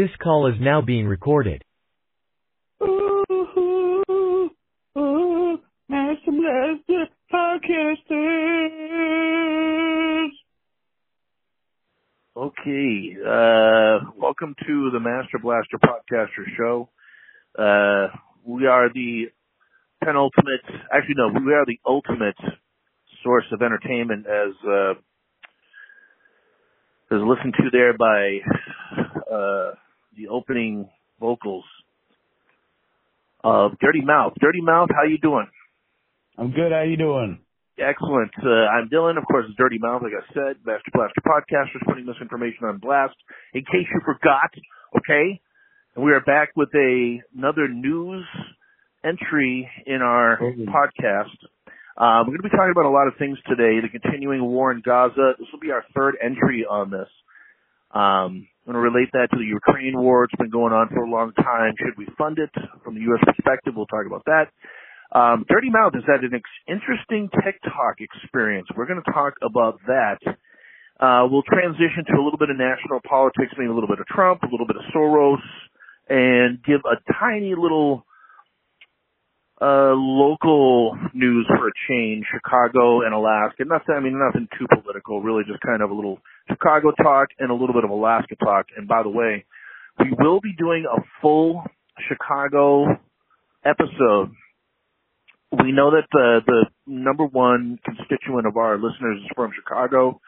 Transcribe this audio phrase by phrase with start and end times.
[0.00, 1.62] This call is now being recorded.
[2.82, 3.22] Ooh,
[4.96, 5.58] ooh,
[5.90, 8.08] Master Blaster Podcasters.
[12.34, 16.88] Okay, uh, welcome to the Master Blaster Podcaster Show.
[17.58, 18.08] Uh,
[18.42, 19.26] we are the
[20.02, 22.38] penultimate, actually no, we are the ultimate
[23.22, 24.92] source of entertainment as, uh,
[27.14, 28.38] as listened to there by,
[29.30, 29.72] uh,
[30.16, 30.88] the opening
[31.18, 31.64] vocals
[33.42, 34.34] of Dirty Mouth.
[34.40, 35.46] Dirty Mouth, how you doing?
[36.38, 36.72] I'm good.
[36.72, 37.40] How you doing?
[37.78, 38.32] Excellent.
[38.44, 39.16] Uh, I'm Dylan.
[39.16, 42.78] Of course, it's Dirty Mouth, like I said, Master Blaster Podcasters, putting this information on
[42.78, 43.14] blast
[43.54, 44.50] in case you forgot.
[44.98, 45.40] Okay,
[45.94, 48.26] and we are back with a another news
[49.04, 50.66] entry in our Mhm.
[50.66, 51.36] podcast.
[51.96, 53.80] Um, we're going to be talking about a lot of things today.
[53.80, 55.36] The continuing war in Gaza.
[55.38, 57.08] This will be our third entry on this.
[57.92, 60.24] Um, I'm going to relate that to the Ukraine war.
[60.24, 61.72] It's been going on for a long time.
[61.80, 62.50] Should we fund it
[62.84, 63.24] from the U.S.
[63.24, 63.72] perspective?
[63.74, 64.52] We'll talk about that.
[65.16, 68.68] Um, Dirty Mouth has had an ex- interesting TikTok experience.
[68.76, 70.20] We're going to talk about that.
[71.00, 74.06] Uh, we'll transition to a little bit of national politics, maybe a little bit of
[74.06, 75.40] Trump, a little bit of Soros,
[76.08, 78.04] and give a tiny little
[79.60, 83.64] uh, local news for a change, Chicago and Alaska.
[83.64, 87.50] Nothing, I mean, nothing too political, really just kind of a little Chicago talk and
[87.50, 88.66] a little bit of Alaska talk.
[88.76, 89.44] And by the way,
[89.98, 91.64] we will be doing a full
[92.08, 92.86] Chicago
[93.64, 94.32] episode.
[95.52, 100.20] We know that the, the number one constituent of our listeners is from Chicago.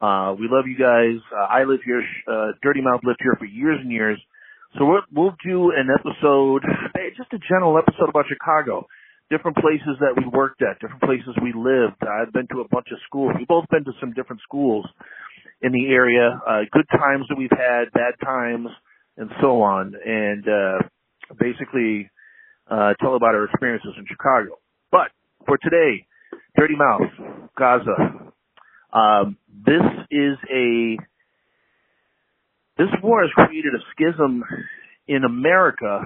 [0.00, 1.18] Uh, we love you guys.
[1.34, 2.02] Uh, I live here.
[2.30, 4.20] Uh, Dirty Mouth lived here for years and years.
[4.78, 6.62] So we'll, we'll do an episode,
[7.16, 8.86] just a general episode about Chicago.
[9.30, 12.00] Different places that we worked at, different places we lived.
[12.00, 13.34] I've been to a bunch of schools.
[13.36, 14.86] We've both been to some different schools
[15.62, 16.40] in the area.
[16.46, 18.68] Uh, good times that we've had, bad times,
[19.16, 19.94] and so on.
[20.04, 20.88] And, uh,
[21.38, 22.10] basically,
[22.70, 24.58] uh, tell about our experiences in Chicago.
[24.90, 25.10] But
[25.46, 26.06] for today,
[26.56, 28.32] Dirty Mouth, Gaza.
[28.92, 30.96] Um, this is a
[32.78, 34.44] this war has created a schism
[35.06, 36.02] in America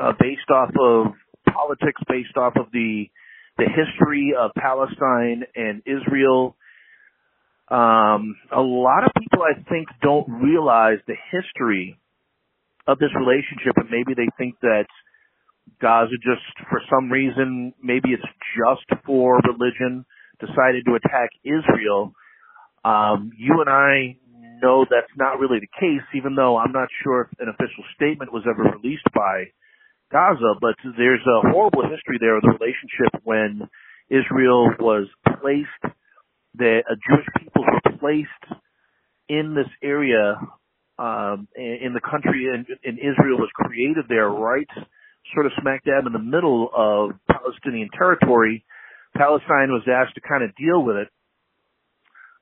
[0.00, 1.12] uh, based off of
[1.52, 3.06] politics, based off of the
[3.58, 6.56] the history of Palestine and Israel.
[7.68, 11.98] Um, a lot of people, I think, don't realize the history
[12.86, 14.86] of this relationship, and maybe they think that
[15.80, 18.22] Gaza just, for some reason, maybe it's
[18.54, 20.06] just for religion,
[20.38, 22.12] decided to attack Israel.
[22.84, 24.16] Um, you and I
[24.62, 28.32] know that's not really the case, even though I'm not sure if an official statement
[28.32, 29.50] was ever released by
[30.12, 33.68] Gaza, but there's a horrible history there of the relationship when
[34.08, 35.08] Israel was
[35.40, 35.94] placed,
[36.56, 38.60] the uh, Jewish people were placed
[39.28, 40.36] in this area,
[40.98, 44.68] um, in the country, and, and Israel was created there, right
[45.34, 48.64] sort of smack dab in the middle of Palestinian territory.
[49.16, 51.08] Palestine was asked to kind of deal with it.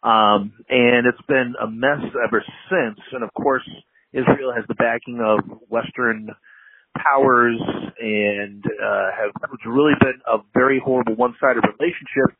[0.02, 3.00] Um, and it's been a mess ever since.
[3.12, 3.68] And of course,
[4.12, 6.28] Israel has the backing of Western
[6.94, 7.58] powers
[7.98, 12.36] and, uh, have, it's really been a very horrible one-sided relationship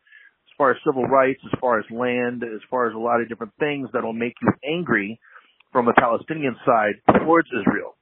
[0.57, 3.53] far as civil rights, as far as land, as far as a lot of different
[3.59, 5.21] things that'll make you angry
[5.73, 7.97] from a Palestinian side towards Israel.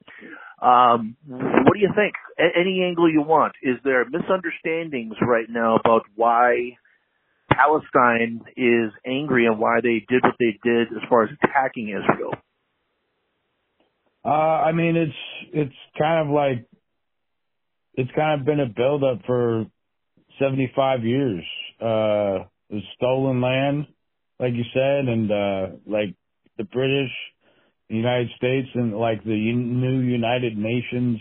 [0.60, 2.14] Um, what do you think?
[2.38, 3.54] A- any angle you want.
[3.62, 6.76] Is there misunderstandings right now about why
[7.50, 12.34] Palestine is angry and why they did what they did as far as attacking Israel?
[14.24, 16.64] Uh, I mean, it's it's kind of like
[17.94, 19.66] it's kind of been a buildup for
[20.38, 21.44] 75 years.
[21.81, 23.87] Uh, was stolen land,
[24.41, 26.15] like you said, and uh, like
[26.56, 27.10] the British,
[27.88, 31.21] the United States, and like the new United Nations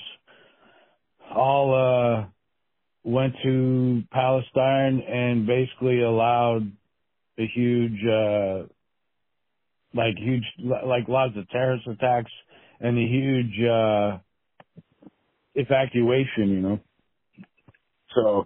[1.35, 2.25] all uh,
[3.03, 6.71] went to Palestine and basically allowed
[7.37, 8.63] a huge, uh,
[9.93, 10.43] like huge,
[10.85, 12.31] like lots of terrorist attacks
[12.79, 14.17] and a huge uh
[15.55, 16.79] evacuation, you know.
[18.15, 18.45] So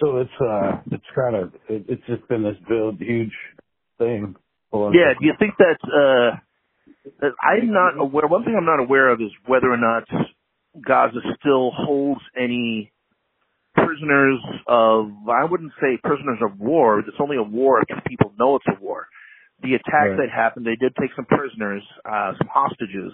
[0.00, 3.32] so it's uh it's kind of it, it's just been this build huge
[3.98, 4.34] thing.
[4.72, 6.36] Hold on a Yeah, do you think that, uh,
[7.20, 10.04] that I'm not aware, one thing I'm not aware of is whether or not
[10.86, 12.92] Gaza still holds any
[13.74, 18.56] prisoners of, I wouldn't say prisoners of war, it's only a war if people know
[18.56, 19.06] it's a war.
[19.62, 20.16] The attack Right.
[20.16, 23.12] that happened, they did take some prisoners, uh, some hostages,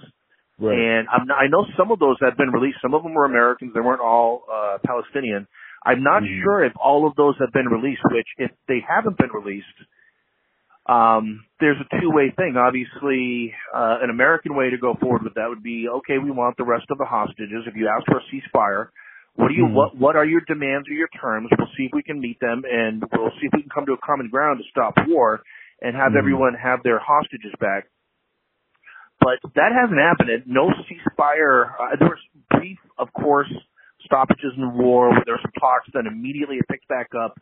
[0.58, 0.78] Right.
[0.78, 2.78] and I'm I know some of those have been released.
[2.80, 3.74] Some of them were Americans.
[3.74, 5.46] They weren't all uh, Palestinian.
[5.86, 6.42] I'm not Mhm.
[6.42, 8.02] sure if all of those have been released.
[8.10, 9.78] Which, if they haven't been released,
[10.86, 12.56] um, there's a two-way thing.
[12.56, 16.56] Obviously, uh, an American way to go forward with that would be, okay, we want
[16.56, 17.66] the rest of the hostages.
[17.66, 18.88] If you ask for a ceasefire,
[19.34, 19.72] what do you, Mhm.
[19.72, 21.48] what, what are your demands or your terms?
[21.56, 23.92] We'll see if we can meet them and we'll see if we can come to
[23.92, 25.42] a common ground to stop war
[25.82, 26.18] and have Mhm.
[26.18, 27.86] everyone have their hostages back.
[29.20, 30.46] But that hasn't happened.
[30.46, 31.74] No ceasefire.
[31.78, 33.52] Uh, there was brief, of course,
[34.06, 37.38] stoppages in the war where there were some talks, then immediately it picked back up.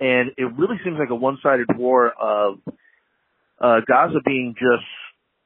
[0.00, 2.58] And it really seems like a one-sided war of
[3.60, 4.86] uh, Gaza being just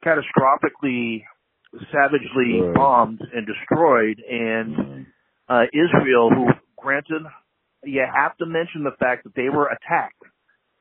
[0.05, 1.25] catastrophically,
[1.93, 2.75] savagely Destroyed.
[2.75, 5.06] bombed and destroyed, and Mhm.
[5.49, 6.49] uh, Israel, who
[6.79, 7.23] granted,
[7.85, 10.23] you have to mention the fact that they were attacked.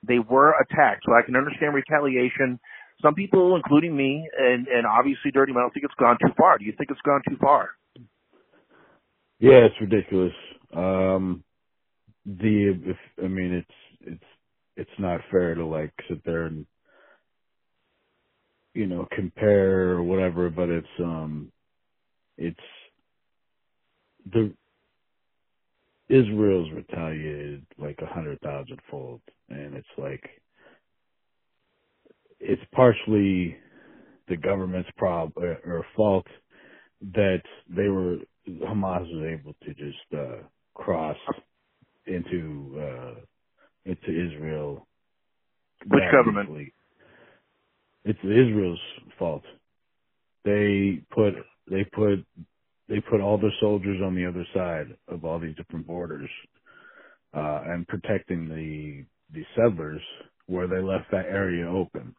[0.03, 2.59] They were attacked, so I can understand retaliation.
[3.01, 6.57] Some people, including me, and and obviously Dirty Mouth, think it's gone too far.
[6.57, 7.71] Do you think it's gone too far?
[9.39, 10.33] Yeah, it's ridiculous.
[10.75, 11.43] Um,
[12.25, 14.25] the if I mean it's it's
[14.77, 16.65] it's not fair to like sit there and
[18.75, 21.51] you know compare or whatever, but it's um
[22.37, 22.59] it's
[24.33, 24.53] the
[26.09, 30.23] Israel's retaliated like a hundred thousand fold, and it's like
[32.39, 33.57] it's partially
[34.29, 36.27] the government's prob or, or fault
[37.15, 41.17] that they were Hamas was able to just uh cross
[42.05, 43.15] into uh
[43.85, 44.87] into Israel.
[45.87, 46.49] Which government?
[48.05, 48.79] It's Israel's
[49.19, 49.43] fault.
[50.45, 51.33] They put
[51.69, 52.25] they put
[52.89, 56.29] they put all their soldiers on the other side of all these different borders,
[57.33, 60.01] uh, and protecting the the settlers
[60.47, 62.15] where they left that area open.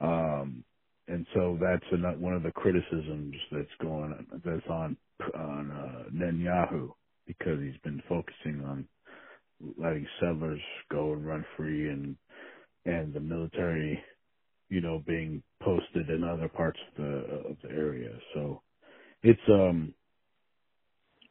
[0.00, 0.64] Um,
[1.10, 4.96] and so that's another, one of the criticisms that's going that's on
[5.36, 6.90] on uh, Netanyahu
[7.28, 8.86] because he's been focusing on
[9.78, 10.60] letting settlers
[10.92, 12.16] go and run free and
[12.86, 14.02] and the military,
[14.70, 17.18] you know, being posted in other parts of the
[17.50, 18.10] of the area.
[18.34, 18.62] So
[19.22, 19.94] it's um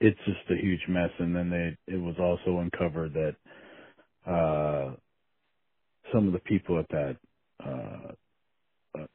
[0.01, 3.35] it's just a huge mess and then they it was also uncovered that
[4.31, 4.95] uh
[6.13, 7.17] some of the people at that
[7.65, 8.13] uh
[8.97, 9.05] uh,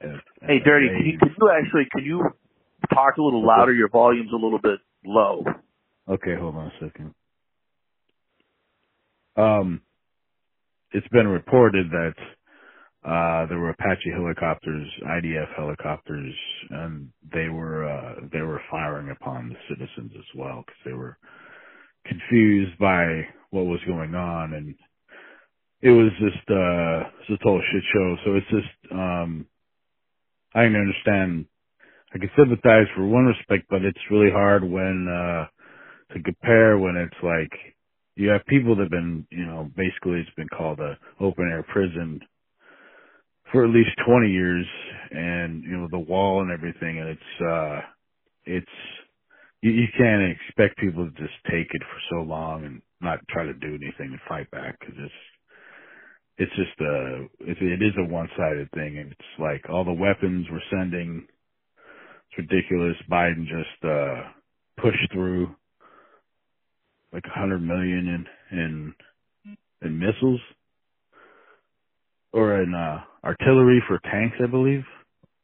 [0.42, 2.22] Hey, Dirty, can you, you actually can you
[2.92, 3.72] talk a little louder?
[3.72, 5.44] Your volume's a little bit low.
[6.08, 7.14] Okay, hold on a second.
[9.36, 9.80] Um,
[10.92, 12.14] it's been reported that
[13.04, 16.34] uh there were Apache helicopters, IDF helicopters,
[16.70, 21.18] and they were uh they were firing upon the citizens as well because they were
[22.06, 24.74] confused by what was going on and
[25.82, 28.16] it was just uh it's a total shit show.
[28.24, 29.46] So it's just um
[30.54, 31.46] I can understand.
[32.14, 35.46] I can sympathize for one respect, but it's really hard when uh
[36.12, 37.52] to compare when it's like
[38.16, 41.64] you have people that have been, you know, basically it's been called a open air
[41.64, 42.20] prison
[43.52, 44.66] for at least 20 years
[45.12, 47.80] and, you know, the wall and everything and it's, uh,
[48.46, 48.66] it's,
[49.62, 53.44] you, you can't expect people to just take it for so long and not try
[53.44, 55.14] to do anything and fight back because it's,
[56.38, 60.46] it's just a, it, it is a one-sided thing and it's like all the weapons
[60.50, 61.26] we're sending,
[62.14, 62.96] it's ridiculous.
[63.10, 64.22] Biden just, uh,
[64.82, 65.48] pushed through
[67.12, 68.94] like a hundred million in in
[69.82, 70.40] in missiles
[72.32, 74.84] or in uh artillery for tanks, I believe,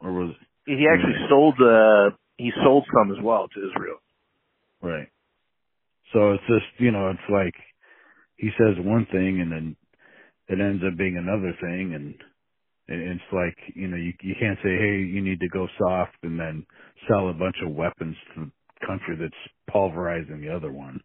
[0.00, 0.34] or was
[0.66, 3.98] He actually sold uh he sold some as well to Israel.
[4.82, 5.08] right.
[6.12, 7.54] So it's just you know it's like
[8.36, 9.76] he says one thing and then
[10.50, 12.16] it ends up being another thing and
[12.88, 16.38] it's like you know you you can't say hey you need to go soft and
[16.40, 16.66] then
[17.08, 19.34] sell a bunch of weapons to the country that's
[19.72, 21.00] pulverizing the other one.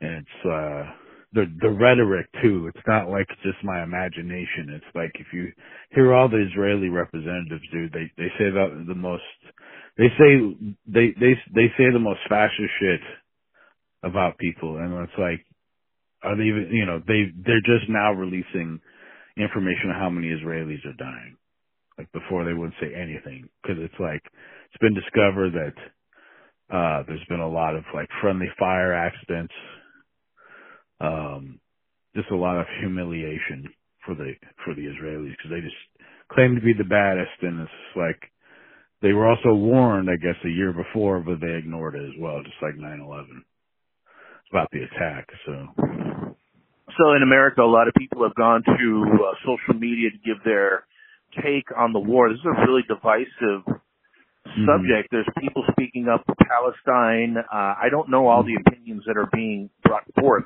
[0.00, 0.92] And it's uh
[1.34, 4.70] the the rhetoric too it's not like just my imagination.
[4.70, 5.52] It's like if you
[5.94, 9.24] hear all the israeli representatives do they they say that the most
[9.98, 13.00] they say they they they say the most fascist shit
[14.04, 14.78] about people.
[14.78, 15.44] And it's like
[16.24, 18.80] are they even you know they they're just now releasing
[19.38, 21.34] information on how many israelis are dying
[21.98, 23.48] like before they wouldn't say anything.
[23.62, 25.76] Because it's like it's been discovered that
[26.74, 29.54] uh there's been a lot of like friendly fire accidents
[31.00, 31.60] um
[32.16, 33.68] just a lot of humiliation
[34.06, 34.32] for the
[34.64, 35.76] for the Israelis because they just
[36.32, 38.20] claim to be the baddest and it's like
[39.02, 42.42] they were also warned I guess a year before but they ignored it as well
[42.42, 43.26] just like 9/11
[44.52, 46.13] about the attack so
[46.96, 50.42] So in America, a lot of people have gone to uh, social media to give
[50.44, 50.84] their
[51.42, 52.28] take on the war.
[52.28, 53.66] This is a really divisive
[54.66, 55.08] subject.
[55.10, 57.36] There's people speaking up for Palestine.
[57.38, 60.44] Uh, I don't know all the opinions that are being brought forth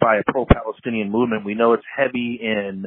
[0.00, 1.44] by a pro-Palestinian movement.
[1.44, 2.86] We know it's heavy in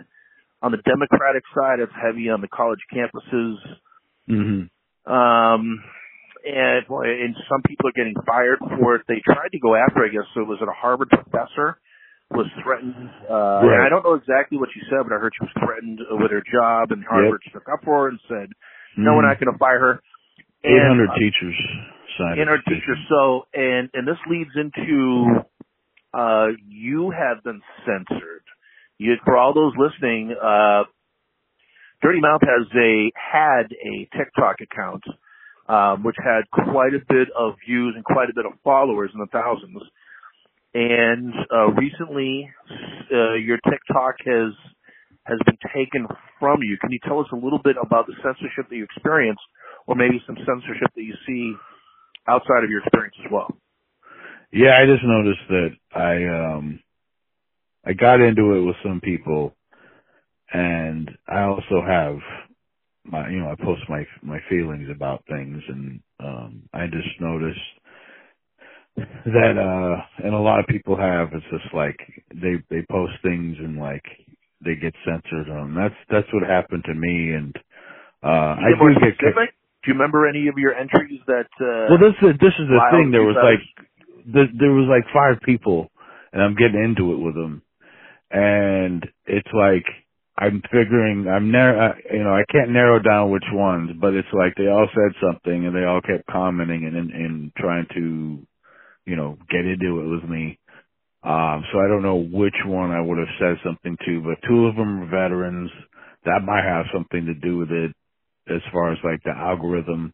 [0.64, 3.58] On the Democratic side, it's heavy on the college campuses.
[4.30, 4.70] Mhm.
[5.08, 5.84] Um,
[6.46, 9.02] and and some people are getting fired for it.
[9.08, 11.81] They tried to go after, I guess, so it was it a Harvard professor
[12.32, 12.96] was threatened.
[13.30, 13.86] Uh, Right.
[13.86, 16.44] I don't know exactly what she said, but I heard she was threatened with her
[16.44, 18.50] job, and Harvard stuck up for her and said,
[18.98, 20.02] "No, we're not going to fire her."
[20.64, 21.58] Eight hundred uh, teachers
[22.18, 22.40] signed.
[22.40, 23.06] in a our petition.
[23.10, 25.44] So, and and this leads into
[26.14, 28.44] uh, you have been censored.
[28.98, 30.84] You, for all those listening, uh,
[32.02, 35.04] Dirty Mouth has a had a TikTok account,
[35.68, 39.20] um, which had quite a bit of views and quite a bit of followers in
[39.20, 39.82] the thousands.
[40.74, 42.50] And uh, recently,
[43.14, 44.54] uh, your TikTok has
[45.26, 46.08] has been taken
[46.40, 46.78] from you.
[46.82, 49.42] Can you tell us a little bit about the censorship that you experienced,
[49.88, 51.54] or maybe some censorship that you see
[52.28, 53.56] outside of your experience as well?
[54.52, 56.80] Yeah, I just noticed that I um
[57.86, 59.56] I got into it with some people
[60.54, 62.18] and I also have
[63.06, 67.60] my you know, I post my my feelings about things and um I just noticed
[68.98, 71.98] that uh and a lot of people have it's just like
[72.34, 74.04] they they post things and like
[74.64, 77.56] they get censored on that's that's what happened to me and
[78.24, 79.38] uh I you get more do get kicked-
[79.84, 81.50] Do you remember any of your entries that?
[81.60, 83.12] Uh, well, this is this is the thing.
[83.12, 83.64] There was like
[84.28, 85.90] the, there was like five people,
[86.34, 87.64] and I'm getting into it with them,
[88.30, 89.86] and it's like
[90.38, 91.96] I'm figuring I'm narrow.
[92.12, 95.66] You know, I can't narrow down which ones, but it's like they all said something,
[95.66, 98.46] and they all kept commenting and and, and trying to,
[99.06, 100.60] you know, get into it with me.
[101.24, 104.68] Um, so I don't know which one I would have said something to, but two
[104.68, 105.72] of them are veterans.
[106.26, 107.92] That might have something to do with it
[108.50, 110.14] as far as like the algorithm.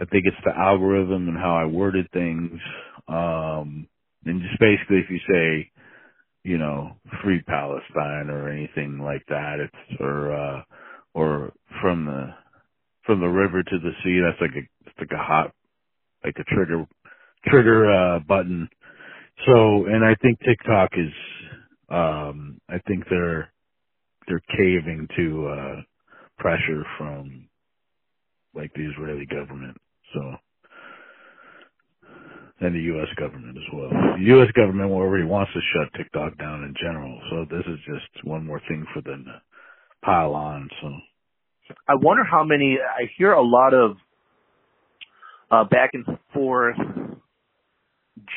[0.00, 2.60] I think it's the algorithm and how I worded things.
[3.08, 3.88] Um,
[4.26, 5.70] and just basically if you say,
[6.44, 10.62] you know, free Palestine or anything like that, it's, or, uh,
[11.14, 11.52] or
[11.82, 12.34] from the,
[13.06, 15.52] from the river to the sea, that's like a, it's like a hot,
[16.24, 16.86] like a trigger,
[17.48, 18.68] trigger, uh, button.
[19.46, 21.12] So, and I think TikTok is,
[21.90, 23.50] um, I think they're,
[24.28, 25.82] they're caving to, uh,
[26.38, 27.48] pressure from
[28.54, 29.76] like the Israeli government.
[30.14, 30.34] So,
[32.60, 33.08] and the U.S.
[33.18, 33.90] government as well.
[33.90, 34.50] The U.S.
[34.56, 37.20] government already wants to shut TikTok down in general.
[37.30, 39.42] So this is just one more thing for them to
[40.04, 40.68] pile on.
[40.82, 40.88] So,
[41.88, 42.78] I wonder how many.
[42.80, 43.96] I hear a lot of
[45.50, 46.76] uh, back and forth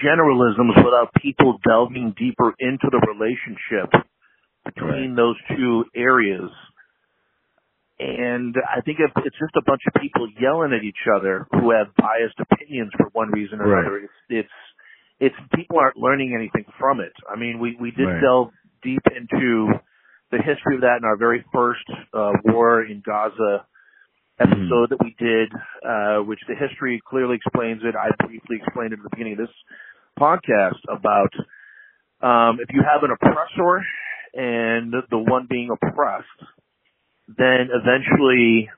[0.03, 3.89] generalisms without people delving deeper into the relationship
[4.65, 6.49] between those two areas.
[7.99, 11.71] And I think if it's just a bunch of people yelling at each other who
[11.71, 13.81] have biased opinions for one reason or Right.
[13.83, 13.97] another.
[13.97, 14.55] It's it's
[15.19, 17.11] it's people aren't learning anything from it.
[17.29, 18.21] I mean, we we did Right.
[18.21, 18.51] delve
[18.83, 19.67] deep into
[20.31, 21.83] the history of that in our very first
[22.13, 23.65] uh, war in Gaza
[24.39, 25.51] episode that we did,
[25.85, 27.95] uh, which the history clearly explains it.
[27.95, 29.55] I briefly explained it at the beginning of this
[30.19, 31.33] podcast about
[32.21, 33.83] um, if you have an oppressor
[34.33, 36.27] and the one being oppressed,
[37.27, 38.69] then eventually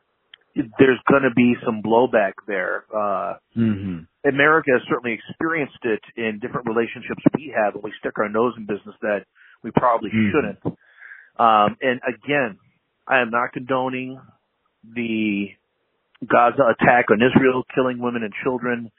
[0.56, 2.84] there's going to be some blowback there.
[2.94, 8.13] Uh, hmm America has certainly experienced it in different relationships we have, and we stick
[8.20, 9.25] our nose in business that
[9.63, 10.32] we probably Mhm.
[10.32, 10.60] shouldn't.
[11.39, 12.60] Um, and again,
[13.08, 14.22] I am not condoning
[14.83, 15.47] the
[16.25, 18.91] Gaza attack on Israel, killing women and children.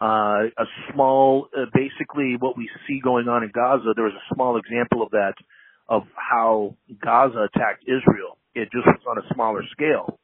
[0.00, 4.34] Uh, a small, uh, basically what we see going on in Gaza, there was a
[4.34, 5.34] small example of that,
[5.88, 8.36] of how Gaza attacked Israel.
[8.54, 10.18] It just was on a smaller scale.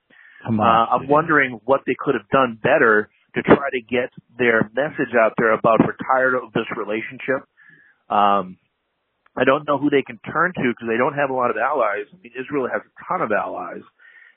[0.61, 5.15] Uh, I'm wondering what they could have done better to try to get their message
[5.19, 7.49] out there about we're tired of this relationship.
[8.11, 8.59] Um,
[9.37, 11.57] I don't know who they can turn to because they don't have a lot of
[11.57, 12.05] allies.
[12.13, 13.81] I mean, Israel has a ton of allies.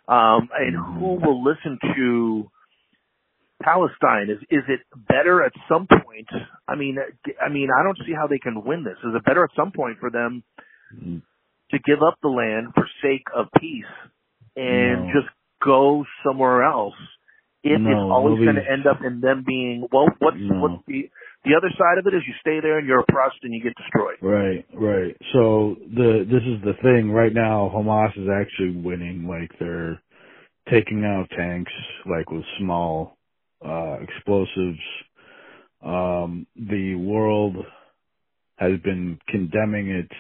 [0.08, 2.52] Um, and who will listen to
[3.64, 4.30] Palestine?
[4.30, 6.28] Is is it better at some point?
[6.68, 6.98] I mean,
[7.44, 8.98] I mean, I don't see how they can win this.
[9.04, 10.44] Is it better at some point for them
[10.96, 11.18] Mm-hmm.
[11.72, 13.86] to give up the land for sake of peace
[14.56, 15.14] and No.
[15.14, 15.34] just
[15.64, 16.96] go somewhere else?
[17.64, 20.62] If No, it's always going to end up in them being well, what's No.
[20.62, 21.10] what's the
[21.46, 23.74] the other side of it is you stay there and you're oppressed and you get
[23.76, 24.18] destroyed.
[24.22, 25.16] Right, right.
[25.34, 27.12] So the this is the thing.
[27.12, 29.28] Right now, Hamas is actually winning.
[29.28, 30.02] Like they're
[30.70, 31.72] taking out tanks,
[32.06, 33.18] like with small
[33.66, 34.80] uh explosives.
[35.84, 37.58] Um, the world
[38.58, 40.12] has been condemning it,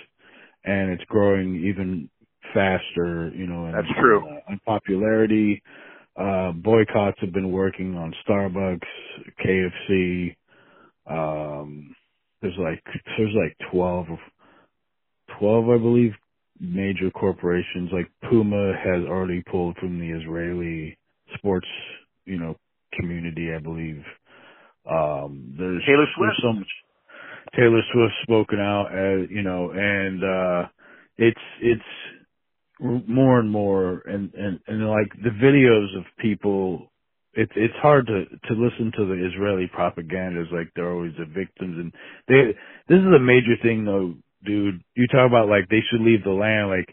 [0.63, 2.09] and it's growing even
[2.53, 3.31] faster.
[3.35, 4.27] You know, in, That's true.
[4.27, 5.61] Uh, in popularity.
[6.17, 8.79] Uh, boycotts have been working on Starbucks,
[9.45, 10.35] KFC.
[11.09, 11.95] Um,
[12.41, 12.83] there's like
[13.17, 14.07] there's like twelve,
[15.39, 16.13] twelve I believe
[16.59, 20.97] major corporations like Puma has already pulled from the Israeli
[21.35, 21.67] sports,
[22.25, 22.55] you know,
[22.93, 24.03] community, I believe.
[24.89, 26.33] Um, there's Taylor Swift.
[26.33, 26.67] There's so much.
[27.55, 30.67] Taylor Swift spoken out, as, you know, and uh,
[31.17, 31.81] it's it's
[33.07, 36.91] more and more, and and and like the videos of people.
[37.35, 41.25] It's it's hard to to listen to the Israeli propaganda as like they're always the
[41.25, 41.91] victims, and
[42.27, 42.55] they.
[42.87, 44.15] This is a major thing though,
[44.45, 44.81] dude.
[44.95, 46.87] You talk about like they should leave the land, like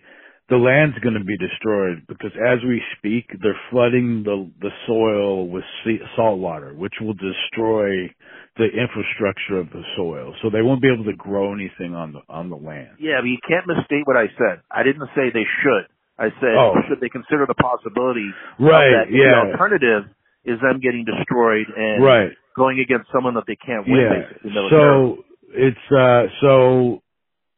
[0.48, 5.48] the land's going to be destroyed because as we speak, they're flooding the the soil
[5.48, 8.10] with sea, salt water, which will destroy
[8.58, 10.34] the infrastructure of the soil.
[10.42, 12.98] So they won't be able to grow anything on the on the land.
[12.98, 14.60] Yeah, but you can't misstate what I said.
[14.70, 15.86] I didn't say they should.
[16.18, 16.74] I said Oh.
[16.88, 19.14] should they consider the possibility Right, of that?
[19.14, 19.52] yeah.
[19.54, 20.04] Alternative
[20.44, 22.32] is them getting destroyed and Right.
[22.56, 24.26] going against someone that they can't win.
[24.44, 24.70] Yeah.
[24.70, 27.02] So it's uh so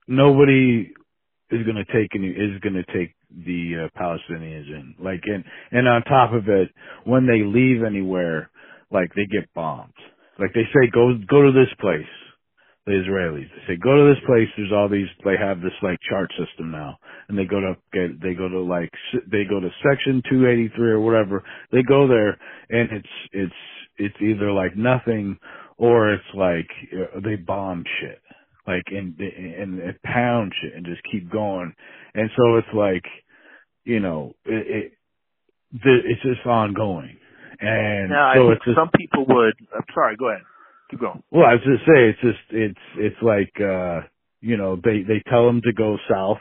[0.06, 0.92] nobody
[1.50, 4.94] is going to take any is going to take the uh, Palestinians in.
[4.98, 6.70] Like and and on top of it,
[7.04, 8.50] when they leave anywhere,
[8.90, 9.92] like they get bombed.
[10.38, 12.02] Like they say, go go to this place.
[12.86, 14.48] The Israelis they say, go to this place.
[14.56, 15.08] There's all these.
[15.24, 16.98] They have this like chart system now,
[17.28, 18.90] and they go to get they go to like
[19.30, 21.42] they go to section 283 or whatever.
[21.72, 22.38] They go there,
[22.68, 23.54] and it's it's
[23.96, 25.38] it's either like nothing
[25.78, 28.20] or it's like uh, they bomb shit
[28.66, 31.74] like and and, and pound shit and just keep going
[32.14, 33.04] and so it's like
[33.84, 34.92] you know it, it
[35.84, 37.16] it's just ongoing
[37.60, 39.54] and Now, I so think it's just some people would.
[39.74, 40.16] I'm sorry.
[40.16, 40.42] Go ahead.
[40.90, 41.22] Keep going.
[41.32, 44.00] well i was just say it's just it's it's like uh
[44.42, 46.38] you know they they tell them to go south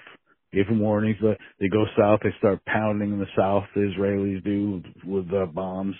[0.53, 4.83] give them warnings but they go south they start pounding the south the israelis do
[5.05, 5.95] with uh, bombs.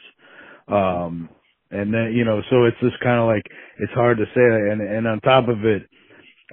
[0.67, 1.29] Um
[1.71, 3.45] and then you know so it's just kind of like
[3.79, 5.83] it's hard to say and and on top of it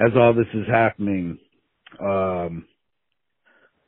[0.06, 1.38] as all this is happening
[2.00, 2.64] um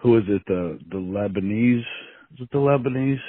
[0.00, 1.80] who is it the the lebanese?
[1.80, 3.20] Is it the lebanese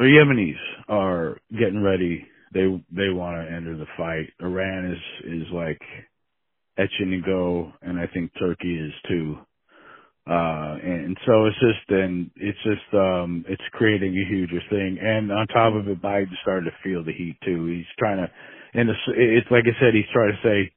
[0.00, 0.58] the yemenis
[0.90, 2.26] are getting ready.
[2.54, 4.32] They they want to enter the fight.
[4.40, 5.82] Iran is is like
[6.78, 9.38] etching to go and i think turkey is too.
[10.30, 14.98] Uh and so it's just and it's just um it's creating a huger thing.
[15.02, 17.66] And on top of it biden started to feel the heat too.
[17.66, 18.30] He's trying to
[18.74, 20.72] and it's, it's like i said he's trying to say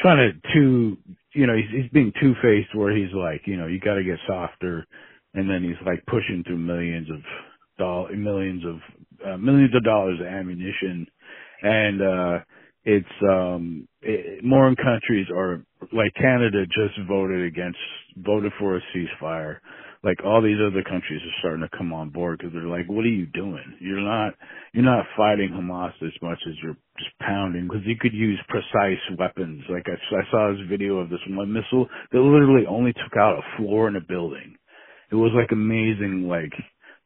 [0.00, 0.98] trying to too,
[1.34, 4.04] you know he's he's being two faced where he's like you know you got to
[4.04, 4.86] get softer.
[5.34, 7.18] And then he's like pushing through millions of
[7.78, 8.76] doll millions of
[9.26, 11.06] uh, millions of dollars of ammunition.
[11.62, 12.38] And uh
[12.84, 17.78] it's um it, more countries are like Canada just voted against
[18.18, 19.58] voted for a ceasefire.
[20.02, 23.04] Like all these other countries are starting to come on board because they're like what
[23.04, 23.76] are you doing?
[23.80, 24.34] You're not
[24.74, 27.68] you're not fighting Hamas as much as you're just pounding.
[27.68, 29.62] Because you could use precise weapons.
[29.70, 33.38] Like I, I saw this video of this one missile that literally only took out
[33.38, 34.56] a floor in a building.
[35.10, 36.52] It was like amazing like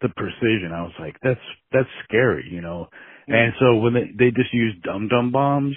[0.03, 0.73] the precision.
[0.75, 1.41] I was like that's
[1.73, 2.89] that's scary you know?
[3.29, 5.77] And so when they they just use dum dum bombs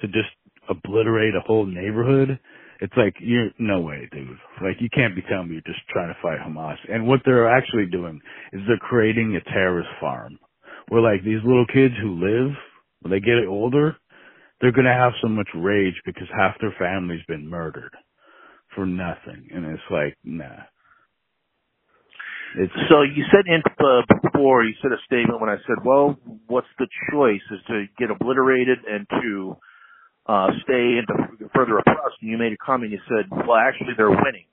[0.00, 0.30] to just
[0.68, 2.38] obliterate a whole neighborhood
[2.80, 4.38] it's like you're no way dude.
[4.62, 6.76] Like you can't be telling me you're just trying to fight hamas.
[6.88, 8.20] And what they're actually doing
[8.52, 10.38] is they're creating a terrorist farm
[10.88, 12.52] where like these little kids who live
[13.00, 13.96] when they get older
[14.60, 17.94] they're going to have so much rage because half their family's been murdered
[18.74, 19.48] for nothing.
[19.54, 20.64] And it's like nah
[22.56, 26.18] it's So you said in uh, before you said a statement when I said, "Well,
[26.46, 27.42] what's the choice?
[27.50, 29.56] Is to get obliterated and to
[30.26, 32.92] uh, stay and to further oppress?" And you made a comment.
[32.92, 34.46] You said, "Well, actually, they're winning."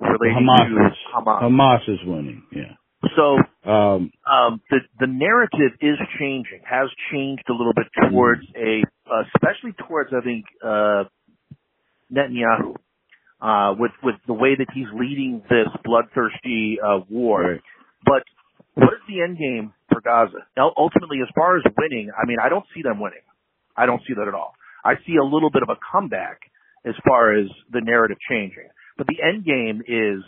[0.00, 1.42] Hamas to is, Hamas.
[1.42, 2.74] Hamas is winning yeah
[3.16, 3.38] So
[3.70, 8.82] um um, the the narrative is changing, has changed a little bit towards a,
[9.34, 11.04] especially towards I think uh,
[12.12, 12.74] Netanyahu,
[13.42, 17.42] uh, with with the way that he's leading this bloodthirsty uh, war.
[17.42, 17.60] right
[18.06, 18.22] But
[18.74, 20.46] what is the end game for Gaza?
[20.56, 23.26] Now, ultimately, as far as winning, I mean, I don't see them winning.
[23.76, 24.54] I don't see that at all.
[24.84, 26.40] I see a little bit of a comeback
[26.84, 28.68] as far as the narrative changing.
[28.96, 30.22] But the end game is,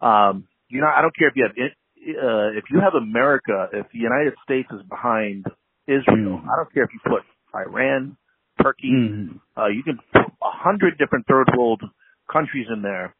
[0.00, 3.86] um, you know, I don't care if you have, uh, if you have America, if
[3.92, 5.46] the United States is behind
[5.86, 6.48] Israel, Mhm.
[6.50, 7.22] I don't care if you put
[7.54, 8.16] Iran,
[8.62, 9.40] Turkey, Mhm.
[9.56, 11.82] uh, you can put a hundred different third world
[12.30, 13.14] countries in there.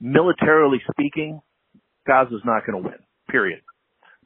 [0.00, 1.40] Militarily speaking,
[2.06, 2.98] Gaza's not going to win.
[3.28, 3.60] Period.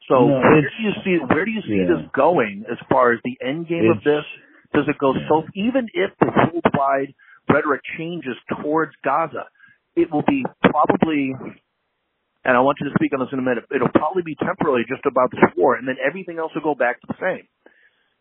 [0.09, 1.95] So No, where do you see where do you see yeah.
[1.95, 4.25] this going as far as the end game of this?
[4.73, 5.27] Does it go yeah.
[5.29, 7.13] so even if the worldwide
[7.49, 9.45] rhetoric changes towards Gaza,
[9.95, 11.33] it will be probably
[12.43, 13.65] and I want you to speak on this in a minute.
[13.69, 16.99] It'll probably be temporarily just about this war, and then everything else will go back
[17.01, 17.45] to the same.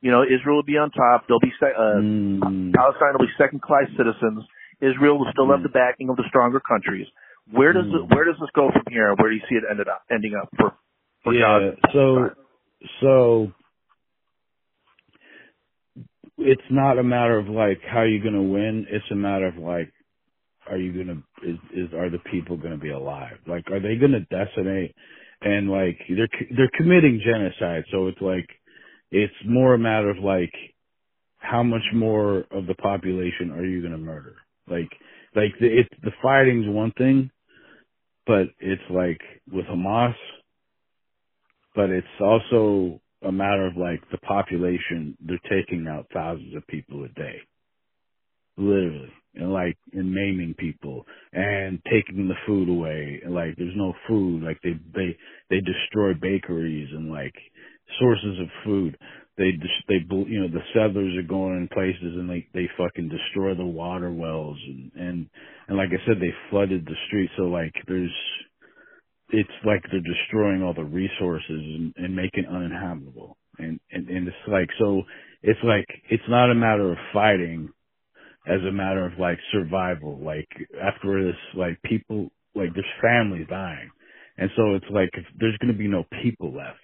[0.00, 1.24] You know, Israel will be on top.
[1.28, 2.72] They'll be uh, Mm.
[2.72, 4.44] Palestine will be second class citizens.
[4.80, 5.64] Israel will still have Mm.
[5.64, 7.06] the backing of the stronger countries.
[7.50, 9.14] Where does it, where does this go from here?
[9.14, 10.72] Where do you see it ended up ending up for
[11.24, 11.70] for yeah.
[11.70, 11.76] Gaza?
[11.92, 12.30] So
[13.00, 13.52] so
[16.38, 18.86] it's not a matter of like how are you're gonna win.
[18.90, 19.92] It's a matter of like,
[20.68, 23.38] are you gonna is is are the people gonna be alive?
[23.46, 24.94] Like, are they gonna decimate?
[25.42, 27.84] And like they're they're committing genocide.
[27.90, 28.48] So it's like
[29.10, 30.52] it's more a matter of like
[31.38, 34.36] how much more of the population are you gonna murder?
[34.70, 34.90] Like
[35.36, 37.30] like the it's the fighting's one thing,
[38.26, 39.20] but it's like
[39.52, 40.14] with Hamas,
[41.74, 47.04] but it's also a matter of like the population, they're taking out thousands of people
[47.04, 47.36] a day.
[48.56, 49.12] Literally.
[49.34, 53.22] And like, and maiming people and taking the food away.
[53.28, 54.42] Like, there's no food.
[54.42, 55.16] Like they, they,
[55.50, 57.34] they destroy bakeries and like
[58.00, 58.98] sources of food.
[59.40, 63.08] They, just they, you know, the settlers are going in places and they, they fucking
[63.08, 65.30] destroy the water wells and, and,
[65.68, 67.32] and like I said, they flooded the streets.
[67.38, 68.12] So like, there's,
[69.30, 73.38] it's like they're destroying all the resources and, and making uninhabitable.
[73.58, 75.02] And, and, and it's like, so
[75.42, 77.70] it's like, it's not a matter of fighting
[78.46, 80.20] as a matter of like survival.
[80.22, 80.48] Like
[80.82, 83.90] after this, like people, like there's families dying.
[84.38, 86.78] And so it's like, there's going to be no people left.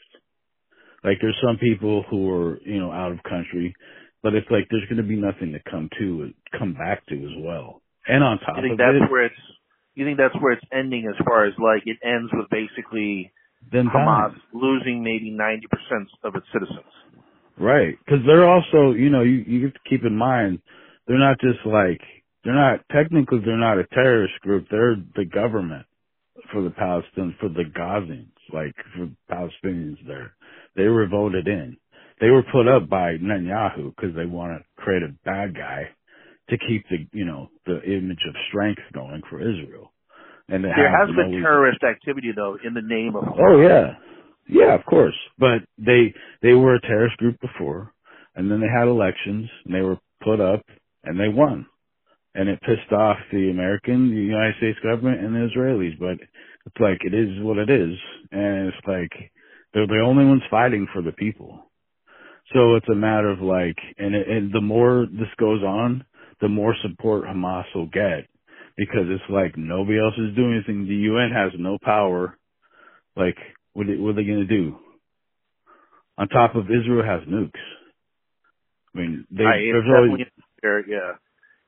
[1.05, 3.75] Like there's some people who are, you know, out of country,
[4.23, 7.37] but it's like there's going to be nothing to come to, come back to as
[7.39, 7.83] well.
[8.09, 9.43] And on top You think of that's it, where it's
[9.95, 13.33] you think that's where it's ending as far as like it ends with basically
[13.73, 14.41] then Hamas dying.
[14.53, 16.93] losing maybe ninety percent of its citizens.
[17.59, 17.97] Right.
[18.09, 20.61] Cause they're also, you know, you, you have to keep in mind,
[21.07, 22.01] they're not just like,
[22.45, 25.87] they're not, technically they're not a terrorist group, they're the government
[26.53, 30.36] for the Palestinians, for the Gazans, like for Palestinians there.
[30.77, 31.77] They were voted in.
[32.21, 35.91] They were put up by Netanyahu because they want to create a bad guy
[36.51, 39.93] to keep the, you know, the image of strength going for Israel.
[40.49, 43.95] And There have has been terrorist activity though in the name of Oh yeah,
[44.49, 45.17] yeah, of course.
[45.39, 47.93] But they they were a terrorist group before,
[48.37, 50.65] and then they had elections, and they were put up,
[51.03, 51.67] and they won,
[52.37, 55.99] and it pissed off the American, the United States government, and the Israelis.
[55.99, 56.19] But
[56.65, 57.97] it's like it is what it is,
[58.31, 59.33] and it's like
[59.77, 61.63] they're the only ones fighting for the people.
[62.55, 66.07] So it's a matter of like, and it, and the more this goes on,
[66.41, 68.25] the more support Hamas will get.
[68.79, 70.87] Because it's like nobody else is doing anything.
[70.87, 72.39] The UN has no power
[73.17, 73.37] like,
[73.75, 74.77] what are, what are they going to do?
[76.17, 77.61] On top of Israel has nukes.
[78.95, 81.17] I mean, they, I, there's always, unfair, yeah.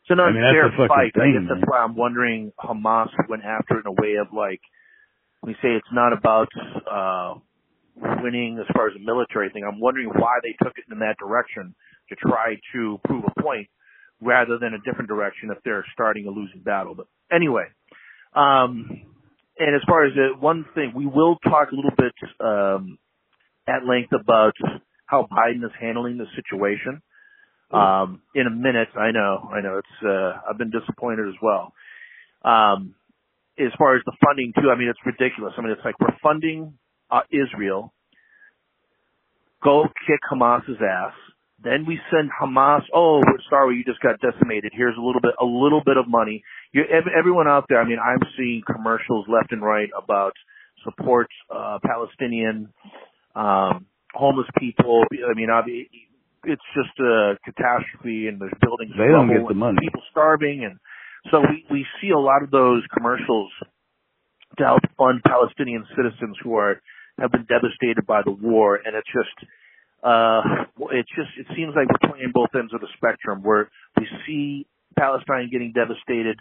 [0.03, 1.13] It's an I mean, that's unfair the fucking.
[1.15, 1.69] I thing, guess that's man.
[1.69, 4.61] why I'm wondering Hamas went after it in a way of like
[5.43, 6.49] we say it's not about
[6.91, 7.35] uh
[8.23, 9.65] winning as far as a military thing.
[9.65, 11.75] I'm wondering why they took it in that direction
[12.09, 13.69] to try to prove a point
[14.21, 16.95] rather than a different direction if they're starting a losing battle.
[16.95, 17.65] But anyway,
[18.35, 19.03] um
[19.61, 22.99] and as far as the one thing, we will talk a little bit um
[23.69, 24.55] at length about
[25.07, 27.03] how Biden is handling the situation
[27.71, 28.89] um, in a minute.
[28.97, 29.79] I know, I know.
[29.79, 31.73] It's uh, I've been disappointed as well.
[32.45, 32.95] Um,
[33.59, 35.53] as far as the funding too, I mean, it's ridiculous.
[35.59, 36.79] I mean, it's like we're funding
[37.11, 37.93] uh, Israel,
[39.63, 41.15] go kick Hamas's ass.
[41.63, 42.83] Then we send Hamas.
[42.95, 44.73] Oh, we're sorry, you just got decimated.
[44.75, 46.45] Here's a little bit, a little bit of money.
[46.73, 46.85] You,
[47.19, 47.81] everyone out there.
[47.81, 50.35] I mean, I'm seeing commercials left and right about
[50.85, 52.73] support uh, Palestinian
[53.35, 55.03] um, homeless people.
[55.29, 55.49] I mean,
[56.45, 59.79] it's just a catastrophe, and there's buildings They don't get the money.
[59.83, 60.79] people starving, and
[61.33, 63.51] so we we see a lot of those commercials
[64.59, 66.81] to help fund Palestinian citizens who are
[67.19, 69.51] have been devastated by the war, and it's just
[70.03, 70.43] uh
[70.95, 74.67] it's just it seems like we're playing both ends of the spectrum where we see
[74.97, 76.39] Palestine getting devastated.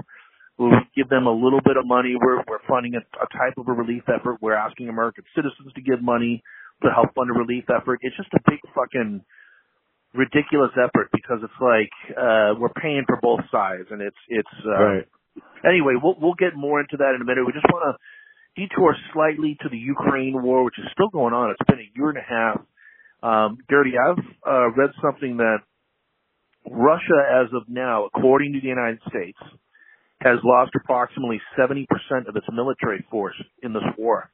[0.58, 2.16] We give them a little bit of money.
[2.20, 4.38] We're we're funding a, a type of a relief effort.
[4.42, 6.44] We're asking American citizens to give money
[6.84, 8.00] to help fund a relief effort.
[8.02, 9.22] It's just a big fucking
[10.14, 14.82] ridiculous effort because it's like uh we're paying for both sides and it's it's uh
[14.82, 15.08] right.
[15.66, 17.46] anyway, we'll we'll get more into that in a minute.
[17.46, 17.98] We just want to
[18.58, 21.52] detour slightly to the Ukraine war, which is still going on.
[21.52, 22.62] It's been a year and a half.
[23.24, 25.60] Um, Dirty, I've uh, read something that
[26.70, 29.38] Russia, as of now, according to the United States,
[30.22, 31.86] has lost approximately 70%
[32.28, 34.30] of its military force in this war.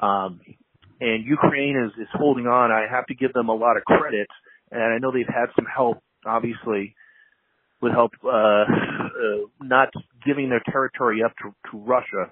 [0.00, 0.40] Um,
[1.00, 2.70] and Ukraine is, is holding on.
[2.70, 4.28] I have to give them a lot of credit,
[4.70, 6.94] and I know they've had some help, obviously,
[7.80, 8.66] with help uh, uh,
[9.60, 9.88] not
[10.26, 12.30] giving their territory up to, to Russia.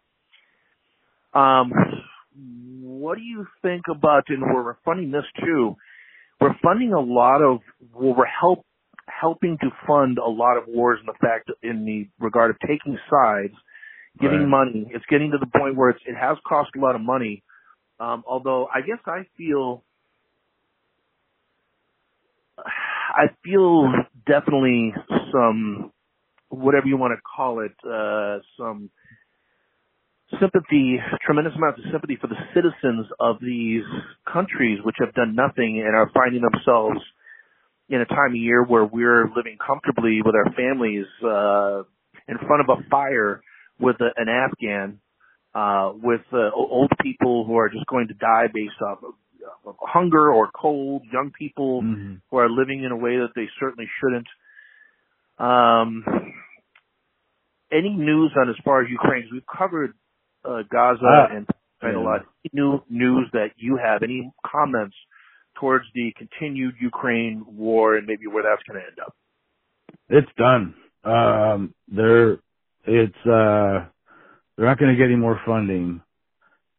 [1.35, 1.73] Um,
[2.81, 5.77] what do you think about, and we're funding this too,
[6.41, 7.61] we're funding a lot of,
[7.93, 8.65] well, we're help,
[9.09, 12.99] helping to fund a lot of wars in the fact in the regard of taking
[13.11, 13.55] sides,
[14.21, 14.49] giving Right.
[14.49, 14.91] money.
[14.93, 17.43] It's getting to the point where it's, it has cost a lot of money.
[18.01, 19.83] Um, although I guess I feel,
[22.59, 23.93] I feel
[24.27, 24.95] definitely
[25.33, 25.93] some,
[26.49, 28.91] whatever you want to call it, uh, some
[30.41, 33.85] sympathy, tremendous amounts of sympathy for the citizens of these
[34.31, 37.01] countries which have done nothing and are finding themselves
[37.89, 41.83] in a time of year where we're living comfortably with our families uh
[42.29, 43.41] in front of a fire
[43.81, 45.01] with a, an Afghan
[45.55, 49.15] uh with uh, old people who are just going to die based off of,
[49.81, 53.89] hunger or cold, young people hmm who are living in a way that they certainly
[54.01, 54.27] shouldn't.
[55.39, 56.05] Um,
[57.73, 59.29] any news on as far as Ukraine?
[59.33, 59.95] We've covered
[60.45, 61.47] uh, Gaza Uh, and
[61.83, 62.27] and a lot.
[62.53, 64.03] New news that you have?
[64.03, 64.97] Any comments
[65.61, 69.15] towards the continued Ukraine war and maybe where that's going to end up?
[70.09, 70.75] It's done.
[71.05, 72.39] Um, they're
[72.87, 73.87] it's uh
[74.57, 76.01] they're not going to get any more funding,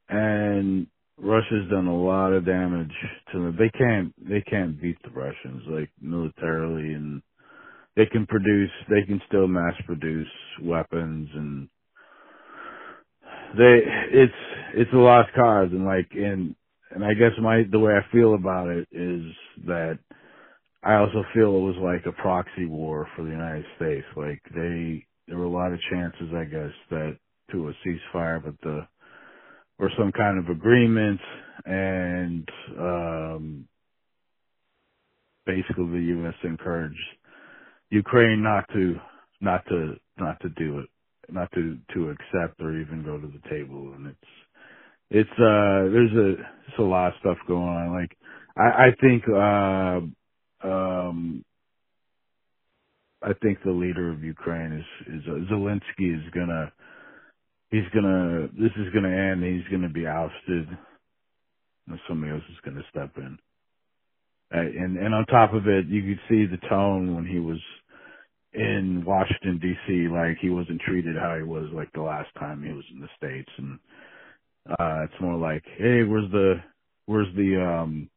[0.09, 2.91] and Russia's done a lot of damage
[3.31, 3.57] to them.
[3.57, 7.21] They can't they can't beat the Russians like militarily, and
[7.95, 10.27] they can produce they can still mass produce
[10.63, 11.69] weapons and
[13.57, 13.81] they
[14.13, 14.33] it's
[14.75, 16.55] it's a lost cause and like and
[16.91, 19.23] and I guess my the way I feel about it is
[19.67, 19.99] that
[20.85, 24.07] I also feel it was like a proxy war for the United States.
[24.17, 27.17] Like they, there were a lot of chances, I guess, that
[27.53, 28.87] to a ceasefire, but the,
[29.79, 31.19] or some kind of agreement
[31.65, 33.65] and, um,
[35.45, 36.35] basically the U.S.
[36.43, 36.97] encouraged
[37.91, 38.95] Ukraine not to,
[39.41, 40.89] not to, not to do it,
[41.33, 43.93] not to, to accept or even go to the table.
[43.95, 44.31] And it's,
[45.11, 46.31] it's, uh, there's a,
[46.67, 47.93] it's a lot of stuff going on.
[47.93, 48.17] Like,
[48.57, 51.41] I, I think, uh, um,
[53.23, 56.71] I think the leader of Ukraine is is uh, Zelensky is gonna
[57.71, 59.43] he's gonna this is gonna end.
[59.43, 60.67] He's gonna be ousted.
[61.87, 63.37] And somebody else is gonna step in.
[64.55, 67.59] Uh, and and on top of it, you could see the tone when he was
[68.53, 70.07] in Washington D.C.
[70.09, 73.09] Like he wasn't treated how he was like the last time he was in the
[73.17, 73.51] states.
[73.57, 73.79] And
[74.69, 76.55] uh it's more like, hey, where's the
[77.07, 78.09] where's the um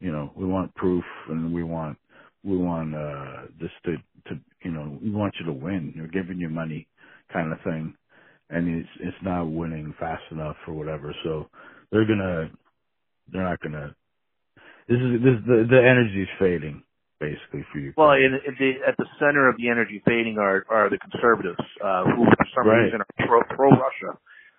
[0.00, 1.98] you know we want proof and we want
[2.44, 3.96] we want uh this to
[4.28, 6.88] to you know we want you to win we're giving you money
[7.32, 7.94] kind of thing
[8.50, 11.46] and it's it's not winning fast enough or whatever so
[11.92, 12.50] they're gonna
[13.32, 13.94] they're not gonna
[14.88, 16.82] this is this the the energy's fading
[17.20, 20.64] basically for you Well, in, in the, at the center of the energy fading are
[20.68, 22.84] are the conservatives, uh, who for some Right.
[22.84, 24.16] reason are pro pro Russia.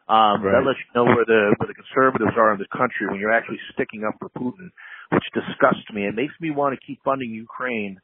[0.08, 0.54] Um, Right.
[0.54, 3.34] That lets you know where the where the conservatives are in the country when you're
[3.34, 4.70] actually sticking up for Putin,
[5.12, 6.06] which disgusts me.
[6.06, 8.00] It makes me want to keep funding Ukraine.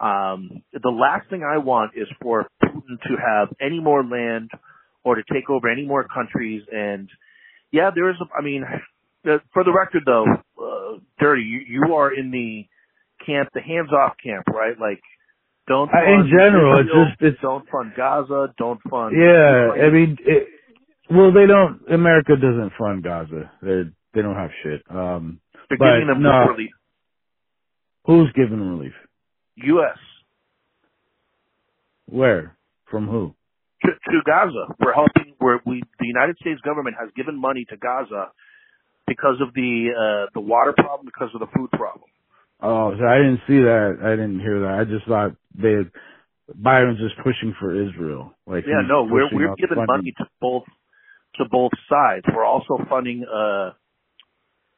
[0.00, 4.50] Um, the last thing I want is for Putin to have any more land
[5.04, 6.62] or to take over any more countries.
[6.72, 7.08] And
[7.70, 8.16] yeah, there is.
[8.20, 8.64] A, I mean,
[9.52, 10.24] for the record, though,
[10.58, 12.66] uh, dirty, you, you are in the
[13.24, 14.78] camp, the hands-off camp, right?
[14.78, 15.00] Like,
[15.68, 19.14] don't Uh, in fund general, it's just- it's- don't fund Gaza, don't fund.
[19.16, 20.48] yeah i mean it,
[21.10, 25.92] well they don't america doesn't fund gaza they they don't have shit um They're but
[25.92, 26.48] giving them no.
[26.48, 26.70] relief.
[28.06, 28.94] who's giving them relief
[29.56, 29.98] U.S.
[32.06, 32.56] where
[32.90, 33.34] from who
[33.84, 34.74] to, to Gaza.
[34.80, 35.34] We're helping.
[35.38, 38.28] Where we, the United States government has given money to Gaza
[39.06, 42.04] because of the uh, the water problem, because of the food problem.
[42.62, 43.98] Oh, so I didn't see that.
[44.02, 44.78] I didn't hear that.
[44.80, 45.88] I just thought they
[46.58, 48.34] Biden's just pushing for Israel.
[48.46, 49.86] Like Yeah, no, we're we're giving funding.
[49.86, 50.64] money to both
[51.36, 52.24] to both sides.
[52.34, 53.70] We're also funding uh,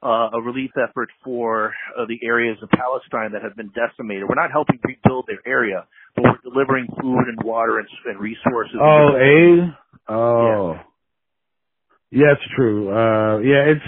[0.02, 4.24] uh, a relief effort for uh, the areas of Palestine that have been decimated.
[4.28, 8.76] We're not helping rebuild their area, but we're delivering food and water and, and resources.
[8.80, 9.74] Oh, aid.
[10.08, 10.74] Oh,
[12.10, 12.90] yeah, it's true.
[12.90, 13.86] Uh, yeah, it's,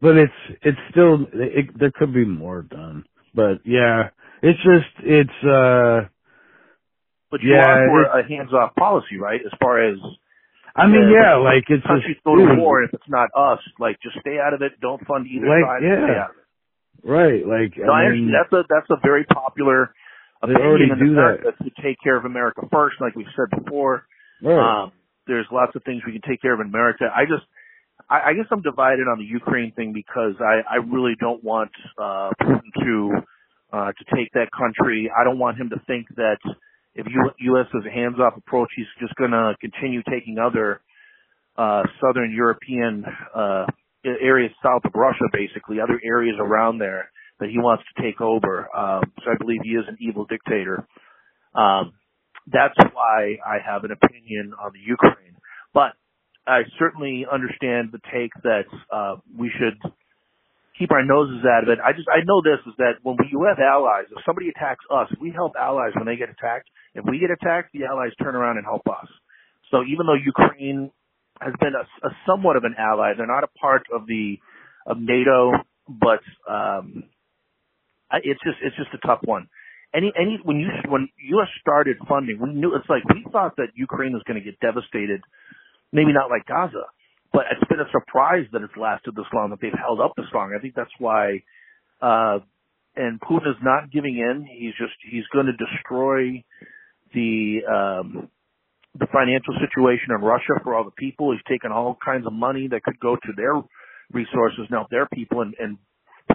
[0.00, 0.32] but it's
[0.62, 3.04] it's still it, there could be more done.
[3.34, 4.10] But yeah,
[4.42, 6.08] it's just it's uh.
[7.30, 9.40] but you yeah, are for a hands-off policy, right?
[9.44, 9.96] As far as
[10.74, 13.60] I mean, Yeah, yeah, like it's just countries go to war if it's not us.
[13.78, 14.80] Like, just stay out of it.
[14.80, 15.82] Don't fund either Like, side.
[15.84, 16.04] yeah.
[16.06, 16.48] Stay out of it.
[17.04, 17.42] right?
[17.44, 18.32] Like No, I mean.
[18.32, 19.92] That's a that's a very popular
[20.42, 23.52] They already opinion in do America to take care of America first, like we've said
[23.52, 24.06] before.
[24.42, 24.84] right.
[24.84, 24.92] Um,
[25.26, 27.04] there's lots of things we can take care of in America.
[27.14, 27.46] I just,
[28.12, 31.70] I, I guess I'm divided on the Ukraine thing because I, I really don't want
[31.98, 33.10] uh, Putin to
[33.72, 35.10] uh, to take that country.
[35.10, 36.36] I don't want him to think that
[36.94, 37.66] if U, U.S.
[37.72, 40.82] has a hands-off approach, he's just going to continue taking other
[41.56, 43.64] uh, southern European uh,
[44.04, 48.68] areas south of Russia, basically other areas around there that he wants to take over.
[48.76, 50.86] Um, so I believe he is an evil dictator.
[51.54, 51.92] Um,
[52.52, 55.36] that's why I have an opinion on the Ukraine.
[55.72, 55.92] But
[56.46, 59.78] I certainly understand the take that uh, we should
[60.78, 61.78] keep our noses out of it.
[61.84, 64.84] I just I know this is that when we you have allies, if somebody attacks
[64.90, 66.68] us, we help allies when they get attacked.
[66.94, 69.08] If we get attacked, the allies turn around and help us.
[69.70, 70.90] So even though Ukraine
[71.40, 74.38] has been a, a somewhat of an ally, they're not a part of the
[74.86, 75.52] of NATO,
[75.88, 77.04] but um,
[78.12, 79.48] it's just it's just a tough one.
[79.94, 81.48] Any any when you when U.S.
[81.60, 85.20] started funding, we knew it's like we thought that Ukraine was going to get devastated.
[85.92, 86.84] Maybe not like Gaza,
[87.32, 90.26] but it's been a surprise that it's lasted this long, that they've held up this
[90.34, 90.54] long.
[90.56, 91.42] I think that's why.
[92.00, 92.40] Uh,
[92.96, 94.44] and Putin is not giving in.
[94.44, 96.44] He's just he's going to destroy
[97.14, 98.28] the um,
[98.98, 101.32] the financial situation in Russia for all the people.
[101.32, 103.54] He's taken all kinds of money that could go to their
[104.12, 105.78] resources now their people and, and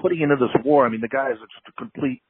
[0.02, 0.86] putting into this war.
[0.86, 2.22] I mean, the guy is just a complete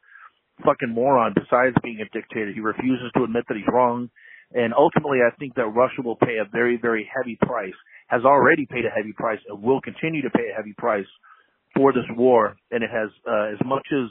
[0.65, 1.33] fucking moron.
[1.33, 4.09] Besides being a dictator, he refuses to admit that he's wrong.
[4.53, 7.75] And ultimately, I think that Russia will pay a very, very heavy price,
[8.07, 11.07] has already paid a heavy price, and will continue to pay a heavy price
[11.75, 12.55] for this war.
[12.71, 14.09] And it has, uh, as much as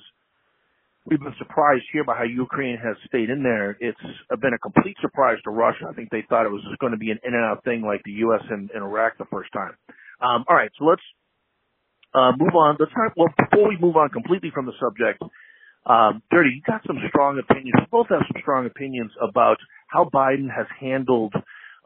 [1.07, 3.99] we've been surprised here by how Ukraine has stayed in there, it's
[4.41, 5.87] been a complete surprise to Russia.
[5.89, 7.83] I think they thought it was just going to be an in and out thing
[7.83, 8.43] like the U.S.
[8.51, 9.73] and, and Iraq the first time.
[10.21, 11.03] Um, all right, so let's
[12.15, 12.77] uh, move on.
[12.79, 15.23] Let's well, before we move on completely from the subject,
[15.87, 17.75] um, Dirty, you got some strong opinions.
[17.79, 21.35] We both have some strong opinions about how Biden has handled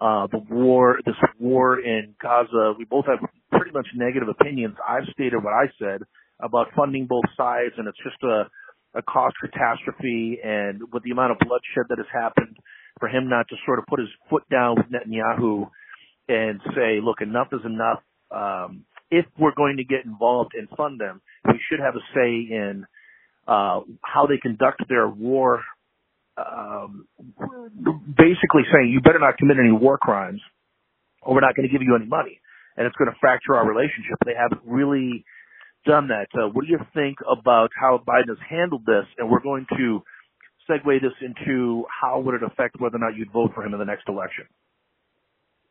[0.00, 2.74] uh, the war, this war in Gaza.
[2.78, 3.18] We both have
[3.52, 4.76] pretty much negative opinions.
[4.86, 6.02] I've stated what I said
[6.40, 8.48] about funding both sides, and it's just a,
[8.94, 10.38] a cost catastrophe.
[10.42, 12.56] And with the amount of bloodshed that has happened,
[12.98, 15.68] for him not to sort of put his foot down with Netanyahu
[16.28, 21.00] and say, "Look, enough is enough." Um, if we're going to get involved and fund
[21.00, 22.86] them, we should have a say in
[23.48, 25.62] uh, how they conduct their war.
[26.36, 27.06] Um,
[28.16, 30.40] basically saying you better not commit any war crimes,
[31.22, 32.40] or we're not going to give you any money,
[32.76, 34.16] and it's going to fracture our relationship.
[34.24, 35.24] They haven't really
[35.84, 36.28] done that.
[36.34, 39.04] Uh, what do you think about how Biden has handled this?
[39.18, 40.02] And we're going to
[40.68, 43.78] segue this into how would it affect whether or not you'd vote for him in
[43.78, 44.44] the next election.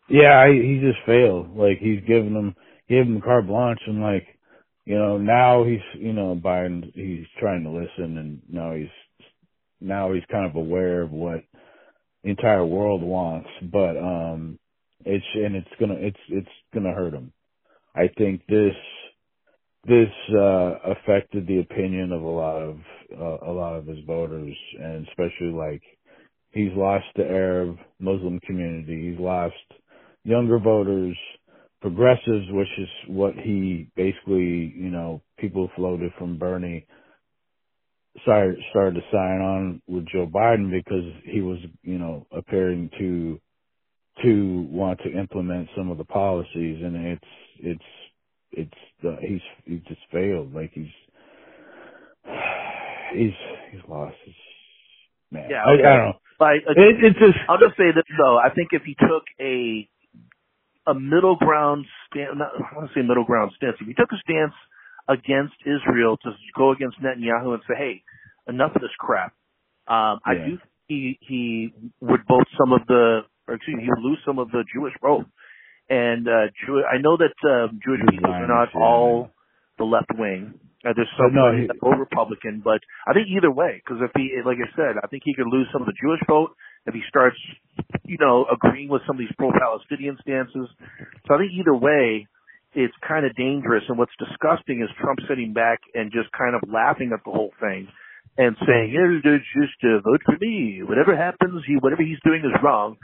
[0.10, 1.56] Yeah, I, he just failed.
[1.56, 2.56] Like he's given them
[2.90, 4.26] gave him carte blanche and like,
[4.86, 8.90] you know, now he's, you know, Biden, he's trying to listen and now he's,
[9.82, 11.44] now he's kind of aware of what
[12.24, 14.60] the entire world wants, but, um,
[15.06, 17.32] it's, and it's gonna, it's, it's gonna hurt him.
[17.96, 18.76] I think this,
[19.86, 22.78] this, uh, affected the opinion of a lot of,
[23.20, 25.82] uh, a lot of his voters and especially like,
[26.52, 29.56] he's lost the Arab Muslim community, he's lost
[30.24, 31.18] younger voters,
[31.82, 36.86] progressives, which is what he basically, you know, people floated from Bernie
[38.24, 43.40] started started to sign on with Joe Biden because he was, you know, appearing to
[44.24, 47.26] to want to implement some of the policies, and it's
[47.60, 47.86] it's
[48.52, 50.54] it's uh, he's he just failed.
[50.54, 50.88] Like he's
[53.14, 53.34] he's
[53.72, 54.36] he's lost his
[55.32, 55.50] man.
[55.50, 55.84] Yeah, okay.
[55.84, 56.14] I, I don't know.
[56.40, 57.38] Like, it, it's just.
[57.50, 58.38] I'll just say this though.
[58.38, 59.90] I think if he took a
[60.88, 63.78] a middle ground stance, not, I want to say middle ground stance.
[63.80, 64.54] If he took a stance
[65.10, 68.04] against Israel to go against Netanyahu and say, hey,
[68.48, 69.34] enough of this crap,
[69.88, 70.32] um, yeah.
[70.32, 70.58] I do
[70.90, 74.52] he he would vote some of the, or excuse me, he would lose some of
[74.52, 75.26] the Jewish vote.
[75.90, 79.30] And uh, Jew, I know that um, Jewish people are not all
[79.78, 80.54] the left wing.
[80.86, 84.32] Uh, there's some no, he, pro Republican, but I think either way, because if he,
[84.46, 87.02] like I said, I think he could lose some of the Jewish vote if he
[87.10, 87.36] starts,
[88.06, 90.72] you know, agreeing with some of these pro-Palestinian stances.
[91.28, 92.28] So I think either way,
[92.74, 93.84] it's kind of dangerous.
[93.90, 97.52] And what's disgusting is Trump sitting back and just kind of laughing at the whole
[97.60, 97.88] thing
[98.38, 100.82] and saying, "Yeah, just uh, vote for me.
[100.84, 102.98] Whatever happens, he whatever he's doing is wrong."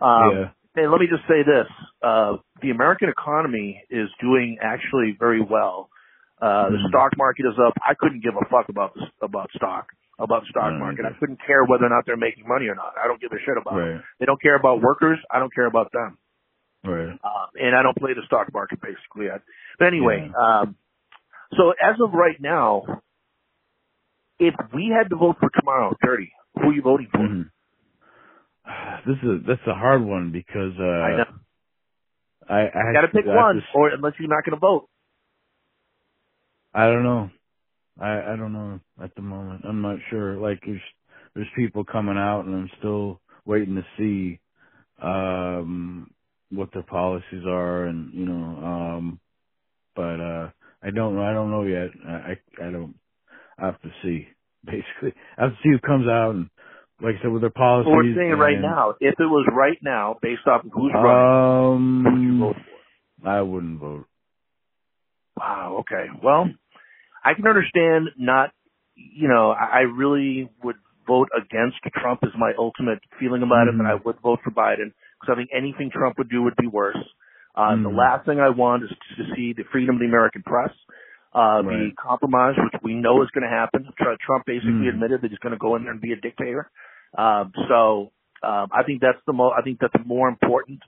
[0.00, 0.48] Um, yeah.
[0.76, 1.66] And let me just say this:
[2.02, 5.90] uh, the American economy is doing actually very well.
[6.40, 6.88] Uh, the mm-hmm.
[6.90, 7.74] stock market is up.
[7.82, 9.88] I couldn't give a fuck about this, about stock,
[10.20, 11.04] about the stock market.
[11.04, 12.94] I couldn't care whether or not they're making money or not.
[12.94, 13.98] I don't give a shit about right.
[13.98, 14.02] it.
[14.20, 15.18] They don't care about workers.
[15.34, 16.16] I don't care about them.
[16.88, 17.10] Right.
[17.10, 19.30] Um, and I don't play the stock market basically.
[19.30, 19.38] I,
[19.78, 20.60] but anyway, yeah.
[20.60, 20.76] um,
[21.56, 22.82] so as of right now,
[24.38, 27.18] if we had to vote for tomorrow, thirty, who are you voting for?
[27.18, 29.10] Mm-hmm.
[29.10, 31.24] This is that's a hard one because uh, I know.
[32.48, 34.88] I, I got to pick one, or unless you're not going to vote.
[36.74, 37.30] I don't know.
[38.00, 39.62] I I don't know at the moment.
[39.68, 40.36] I'm not sure.
[40.36, 40.80] Like there's
[41.34, 44.40] there's people coming out, and I'm still waiting to see
[45.02, 46.10] um
[46.50, 48.64] what their policies are, and you know.
[48.66, 49.20] um
[49.96, 50.50] But uh
[50.82, 51.22] I don't know.
[51.22, 51.90] I don't know yet.
[52.06, 52.94] I I, don't.
[53.58, 54.28] I have to see.
[54.64, 56.50] Basically, I have to see who comes out and
[57.00, 57.88] like I said, with their policies.
[57.92, 62.02] Well, we're saying right now, if it was right now, based off of who's running,
[62.04, 62.56] who would you Um, vote
[63.22, 63.28] for?
[63.28, 64.06] I wouldn't vote.
[65.36, 65.78] Wow.
[65.80, 66.06] Okay.
[66.22, 66.50] Well,
[67.24, 68.50] I can understand not.
[68.96, 70.76] You know, I really would
[71.06, 72.20] vote against Trump.
[72.24, 75.50] Is my ultimate feeling about it, and I would vote for Biden because I think
[75.52, 76.96] anything Trump would do would be worse.
[77.54, 77.96] Uh, The Mhm.
[77.96, 80.72] last thing I want is to see the freedom of the American press
[81.34, 81.96] uh, be Right.
[81.96, 83.86] compromised, which we know is going to happen.
[84.20, 84.88] Trump basically Mhm.
[84.88, 86.70] admitted that he's going to go in there and be a dictator.
[87.16, 88.12] Um, so
[88.42, 90.80] um, I think that's the mo- I think that's more important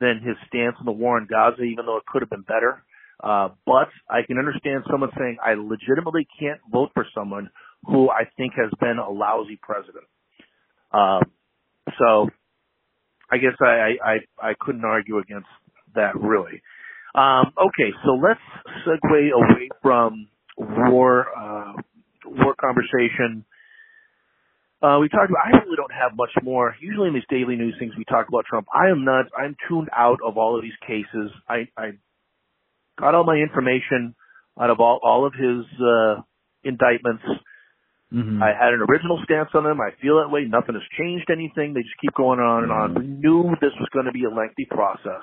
[0.00, 2.82] than his stance on the war in Gaza, even though it could have been better.
[3.22, 7.50] Uh, but I can understand someone saying I legitimately can't vote for someone
[7.86, 10.04] who I think has been a lousy president.
[10.92, 11.22] Um,
[11.98, 12.30] so
[13.30, 15.48] I guess I, I, I, couldn't argue against
[15.94, 16.62] that really.
[17.14, 18.40] Um, okay, so let's
[18.86, 21.72] segue away from war, uh,
[22.24, 23.44] war conversation.
[24.80, 26.74] Uh, we talked about, I really don't have much more.
[26.80, 28.66] Usually in these daily news things we talk about Trump.
[28.72, 31.32] I am not, I'm tuned out of all of these cases.
[31.48, 31.92] I, I
[32.98, 34.14] got all my information
[34.60, 36.22] out of all, all of his, uh,
[36.62, 37.24] indictments.
[38.12, 38.42] Mhm.
[38.42, 39.80] I had an original stance on them.
[39.80, 40.44] I feel that way.
[40.44, 41.74] Nothing has changed anything.
[41.74, 42.94] They just keep going on and on.
[42.94, 45.22] We knew this was going to be a lengthy process.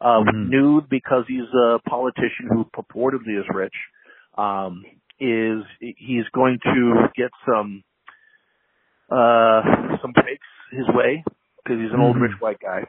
[0.00, 0.48] Uh, we Mhm.
[0.48, 3.74] knew because he's a politician who purportedly is rich,
[4.36, 4.84] um,
[5.20, 7.82] is he's going to get some
[9.08, 11.22] uh, some breaks his way
[11.62, 12.22] because he's an old Mhm.
[12.22, 12.84] rich white guy.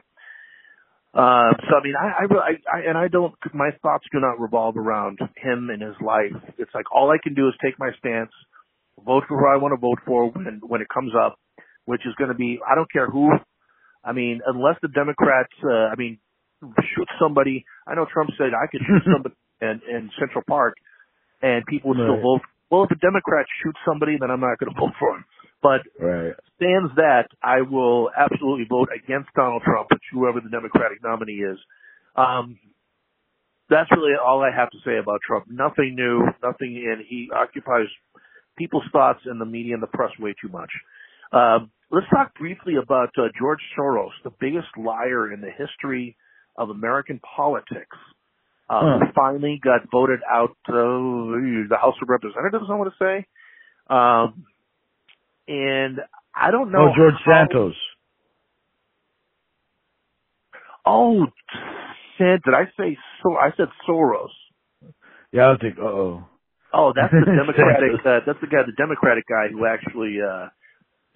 [1.14, 4.76] Uh, so I mean, I, I, I, and I don't, my thoughts do not revolve
[4.76, 6.34] around him and his life.
[6.58, 8.32] It's like all I can do is take my stance,
[9.08, 11.40] vote for who I want to vote for when, when it comes up,
[11.88, 13.32] which is going to be, I don't care who,
[14.04, 16.20] I mean, unless the Democrats, uh, I mean,
[16.60, 17.64] shoot somebody.
[17.86, 20.76] I know Trump said I could shoot somebody in, in Central Park
[21.40, 22.42] and people would still vote.
[22.70, 25.24] Well, if a Democrat shoots somebody, then I'm not going to vote for him.
[25.62, 26.34] But Right.
[26.56, 31.58] stands that, I will absolutely vote against Donald Trump, which whoever the Democratic nominee is.
[32.14, 32.58] Um,
[33.70, 35.46] that's really all I have to say about Trump.
[35.48, 37.86] Nothing new, nothing, and he occupies
[38.58, 40.70] people's thoughts and the media and the press way too much.
[41.32, 46.16] Um, let's talk briefly about uh, George Soros, the biggest liar in the history
[46.56, 47.96] of American politics.
[48.70, 49.12] Uh, Huh.
[49.14, 53.26] finally got voted out the House of Representatives, I want to say.
[53.88, 54.44] Um,
[55.48, 56.00] and
[56.36, 56.90] I don't know.
[56.90, 57.74] Oh, George how- Santos.
[60.84, 61.26] Oh,
[62.18, 63.36] said did I say so?
[63.36, 64.28] I said Soros.
[65.32, 66.24] Yeah, I was like, uh oh.
[66.72, 68.00] Oh, that's the Democratic.
[68.04, 70.18] Uh, that's the guy, the Democratic guy who actually.
[70.20, 70.48] uh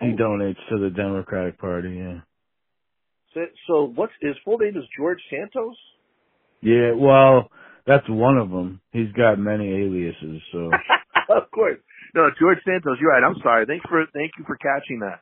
[0.01, 2.01] He donates to the Democratic Party.
[2.01, 2.21] Yeah.
[3.35, 4.77] said, So what's his full name?
[4.77, 5.77] Is George Santos?
[6.61, 6.93] Yeah.
[6.97, 7.51] Well,
[7.87, 8.81] that's one of them.
[8.93, 10.41] He's got many aliases.
[10.53, 10.71] So.
[11.29, 11.79] of course.
[12.15, 12.99] No, George Santos.
[13.01, 13.25] You're right.
[13.25, 13.67] I'm sorry.
[13.67, 15.21] Thanks for thank you for catching that.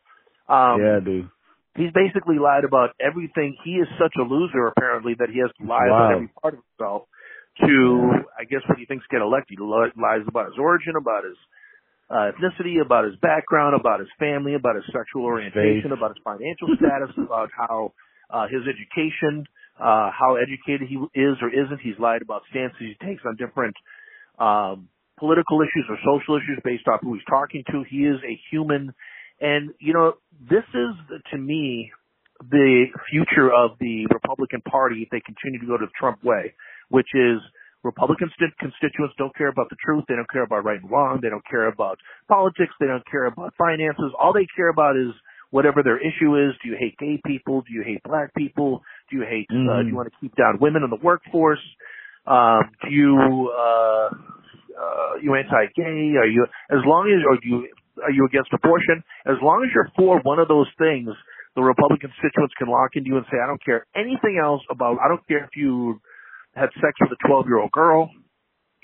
[0.52, 1.30] Um, yeah, dude.
[1.76, 3.56] he's basically lied about everything.
[3.64, 6.60] He is such a loser, apparently, that he has to lie about every part of
[6.66, 7.02] himself
[7.66, 9.58] to, I guess, what he thinks get elected.
[9.58, 11.36] He lies about his origin, about his
[12.10, 15.98] uh, ethnicity, about his background, about his family, about his sexual orientation, Faith.
[15.98, 17.92] about his financial status, about how
[18.30, 19.46] uh, his education,
[19.78, 21.80] uh, how educated he is or isn't.
[21.82, 23.76] He's lied about stances he takes on different
[24.38, 24.88] um,
[25.18, 27.84] political issues or social issues based off who he's talking to.
[27.88, 28.92] He is a human.
[29.40, 30.14] And, you know,
[30.48, 30.92] this is,
[31.30, 31.92] to me,
[32.40, 36.54] the future of the Republican Party if they continue to go to the Trump way,
[36.90, 37.38] which is
[37.82, 40.04] Republican st- constituents don't care about the truth.
[40.06, 41.20] They don't care about right and wrong.
[41.22, 42.74] They don't care about politics.
[42.78, 44.12] They don't care about finances.
[44.20, 45.12] All they care about is
[45.50, 46.52] whatever their issue is.
[46.62, 47.62] Do you hate gay people?
[47.62, 48.82] Do you hate black people?
[49.10, 49.82] Do you hate, uh, Mhm.
[49.82, 51.64] do you want to keep down women in the workforce?
[52.26, 54.10] Um, do you, uh,
[54.78, 56.16] uh, you anti-gay?
[56.16, 57.68] Are you, as long as, or do you,
[58.04, 59.02] are you against abortion?
[59.26, 61.10] As long as you're for one of those things,
[61.56, 64.98] the Republican constituents can lock into you and say, I don't care anything else about,
[65.00, 66.00] I don't care if you
[66.54, 68.10] had sex with a 12 year old girl.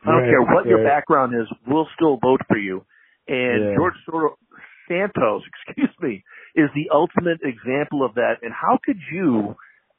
[0.05, 2.85] I don't Right, care what your background is, we'll still vote for you.
[3.29, 3.75] And Yeah.
[3.77, 4.37] George Soros,
[4.89, 6.23] Santos, excuse me,
[6.55, 8.37] is the ultimate example of that.
[8.43, 9.57] And how could you,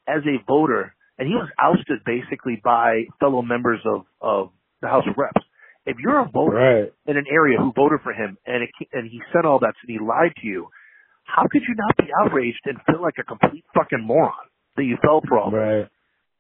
[0.08, 4.52] as a voter, and he was ousted basically by fellow members of, of
[4.82, 5.42] the House of Reps.
[5.86, 6.94] If you're a voter Right.
[7.08, 9.90] in an area who voted for him and it, and he said all that and
[9.90, 10.68] he lied to you,
[11.24, 14.34] how could you not be outraged and feel like a complete fucking moron
[14.76, 15.52] that you fell for all?
[15.52, 15.88] Right.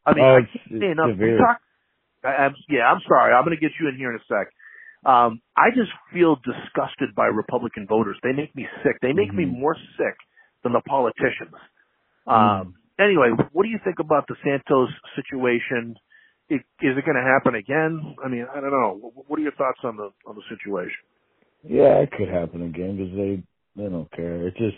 [0.08, 1.12] I mean, Oh, I can't say enough.
[1.20, 1.60] We talk,
[2.24, 3.34] I, I'm, yeah, I'm sorry.
[3.34, 4.48] I'm going to get you in here in a sec.
[5.06, 8.18] Um, I just feel disgusted by Republican voters.
[8.24, 8.98] They make me sick.
[9.02, 9.60] They make me Mhm.
[9.60, 10.18] more sick
[10.64, 11.56] than the politicians.
[12.28, 12.34] Mm.
[12.34, 15.96] Um, anyway, what do you think about the Santos situation?
[16.50, 18.16] Is, is it going to happen again?
[18.24, 18.96] I mean, I don't know.
[19.16, 21.00] Wh- What are your thoughts on the on the situation?
[21.64, 23.44] Yeah, it could happen again because they
[23.84, 24.48] they don't care.
[24.48, 24.78] It just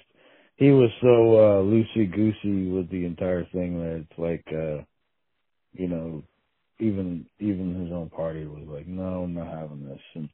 [0.58, 1.08] he was so
[1.38, 4.84] uh loosey goosey with the entire thing that it's like uh
[5.74, 6.24] you know
[6.80, 10.02] even even his own party was like no I'm not having this.
[10.16, 10.30] And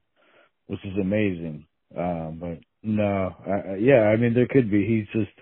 [0.68, 1.66] which is amazing.
[1.98, 4.86] Um but no I, yeah I mean there could be.
[4.86, 5.38] He's just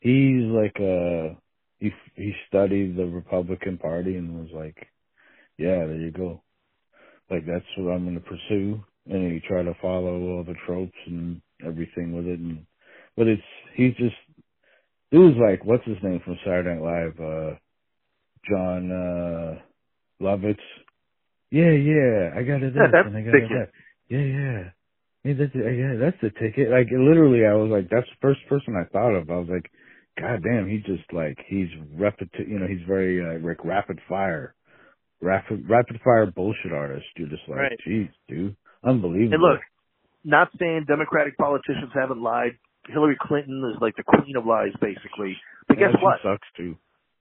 [0.00, 1.34] he's like uh
[1.80, 4.76] he he studied the Republican Party and was like
[5.58, 6.42] yeah there you go.
[7.30, 8.82] Like that's what I'm going to pursue.
[9.06, 12.38] And he tried to follow all the tropes and everything with it.
[12.40, 12.66] And
[13.16, 13.42] but it's
[13.76, 14.16] he's just
[15.12, 17.63] it was like what's his name from Saturday Night Live, uh
[18.48, 19.58] Jon uh
[20.22, 20.58] Lovitz.
[21.50, 23.68] Yeah, yeah, I got it this that's and I got that.
[24.08, 24.62] Yeah, yeah.
[25.22, 26.70] Hey, that's yeah, that's the ticket.
[26.70, 29.30] Like literally, I was like, that's the first person I thought of.
[29.30, 29.70] I was like,
[30.20, 32.30] God damn, he just like he's rapid.
[32.38, 34.54] You know, he's very uh, like rapid fire,
[35.22, 37.06] rapid rapid fire bullshit artist.
[37.16, 37.80] You're just like, Right.
[37.86, 39.34] jeez, dude, unbelievable.
[39.34, 39.60] And look,
[40.24, 42.58] not saying Democratic politicians haven't lied.
[42.88, 45.36] Hillary Clinton is like the queen of lies, basically.
[45.68, 46.20] But Yeah, guess what?
[46.22, 46.76] Sucks too.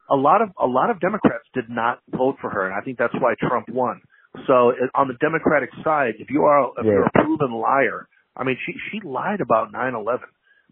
[0.10, 2.98] A lot of a lot of Democrats did not vote for her, and I think
[2.98, 4.02] that's why Trump won.
[4.48, 8.58] So on the Democratic side, if you are if you're a proven liar, I mean,
[8.66, 10.28] she she lied about nine eleven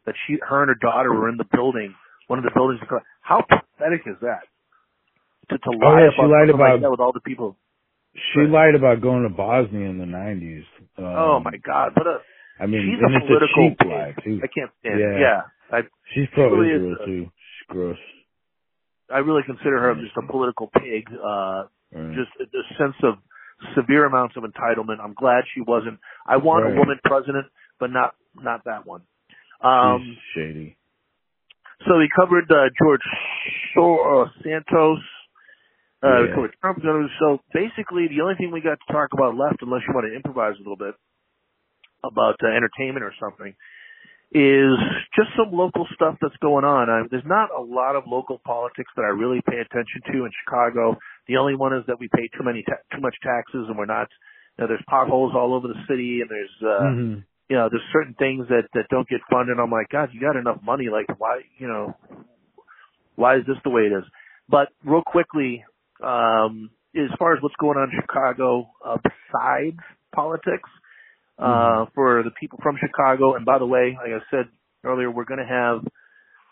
[0.05, 1.93] that she her and her daughter were in the building,
[2.27, 2.81] one of the buildings.
[3.21, 4.41] How pathetic is that?
[5.49, 7.21] To to Oh, lie yeah, she about lied something like about- that with all the
[7.21, 7.55] people.
[8.33, 8.49] She Right.
[8.49, 10.65] lied about going to Bosnia in the '90s.
[10.97, 11.95] Um, oh my God!
[11.95, 12.19] What a
[12.59, 14.39] I mean, she's and a it's political a cheap lie too.
[14.43, 14.99] I can't stand.
[14.99, 15.15] Yeah.
[15.15, 15.19] it.
[15.21, 15.81] Yeah, I
[16.13, 17.23] She's pro really is Israel a- too.
[17.31, 17.97] She's gross.
[19.13, 21.07] I really consider her just a political pig.
[21.11, 21.63] Uh,
[22.15, 23.15] just a, a sense of
[23.75, 24.99] severe amounts of entitlement.
[25.03, 25.99] I'm glad she wasn't.
[26.25, 26.73] I want Right.
[26.73, 27.47] a woman president,
[27.79, 29.01] but not not that one.
[29.61, 30.77] Um, She's shady.
[31.85, 33.01] so we covered uh, George
[33.75, 34.99] Sor- uh, Santos.
[36.01, 36.79] Uh, we covered Trump.
[37.19, 40.15] So basically, the only thing we got to talk about left, unless you want to
[40.15, 40.95] improvise a little bit
[42.03, 43.53] about uh, entertainment or something,
[44.31, 44.77] is
[45.15, 46.89] just some local stuff that's going on.
[46.89, 50.31] I, there's not a lot of local politics that I really pay attention to in
[50.43, 50.97] Chicago.
[51.27, 53.85] The only one is that we pay too many ta- too much taxes, and we're
[53.85, 54.07] not.
[54.57, 57.23] You know, there's potholes all over the city, and there's uh, Mhm.
[57.49, 59.59] you know, there's certain things that that don't get funded.
[59.59, 60.87] I'm like, God, you got enough money.
[60.89, 61.95] Like, why, you know,
[63.15, 64.05] why is this the way it is?
[64.49, 65.63] But real quickly,
[66.01, 69.79] um, as far as what's going on in Chicago, uh, besides
[70.13, 70.69] politics,
[71.41, 74.45] uh, for the people from Chicago, and by the way, like I said
[74.83, 75.85] earlier, we're going to have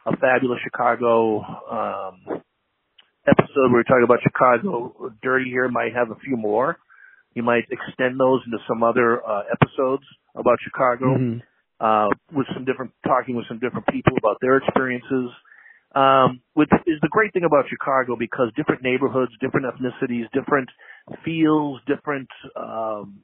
[0.05, 2.41] a fabulous Chicago um,
[3.27, 5.11] episode where we talk about Chicago.
[5.21, 6.77] Dirty here might have a few more.
[7.35, 10.03] You might extend those into some other uh, episodes
[10.35, 11.41] about Chicago Mhm.
[11.79, 15.31] uh, with some different, talking with some different people about their experiences.
[15.95, 20.69] Um, which is the great thing about Chicago because different neighborhoods, different ethnicities, different
[21.25, 23.23] feels, different um,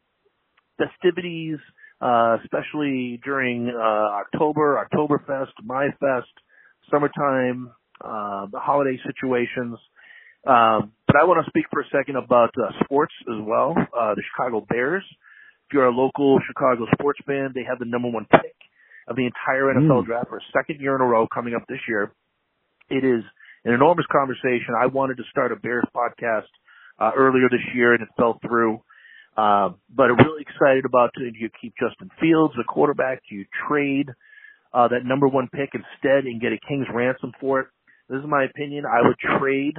[0.77, 1.57] festivities,
[2.01, 3.79] uh, especially during uh,
[4.23, 6.23] October, Oktoberfest, Maifest,
[6.91, 7.71] summertime,
[8.01, 9.77] uh, the holiday situations.
[10.45, 13.73] Um, but I want to speak for a second about uh, sports as well.
[13.77, 15.03] Uh, the Chicago Bears.
[15.67, 18.53] If you're a local Chicago sports fan, they have the number one pick
[19.07, 20.05] of the entire NFL Mm.
[20.05, 22.11] draft for a second year in a row coming up this year.
[22.89, 23.23] It is
[23.63, 24.75] an enormous conversation.
[24.79, 26.45] I wanted to start a Bears podcast
[26.99, 28.81] uh, earlier this year, and it fell through.
[29.37, 33.21] Uh, but I'm really excited about do you keep Justin Fields, the quarterback?
[33.29, 34.09] Do you trade
[34.73, 37.67] uh, that number one pick instead and get a king's ransom for it?
[38.09, 38.85] This is my opinion.
[38.85, 39.75] I would trade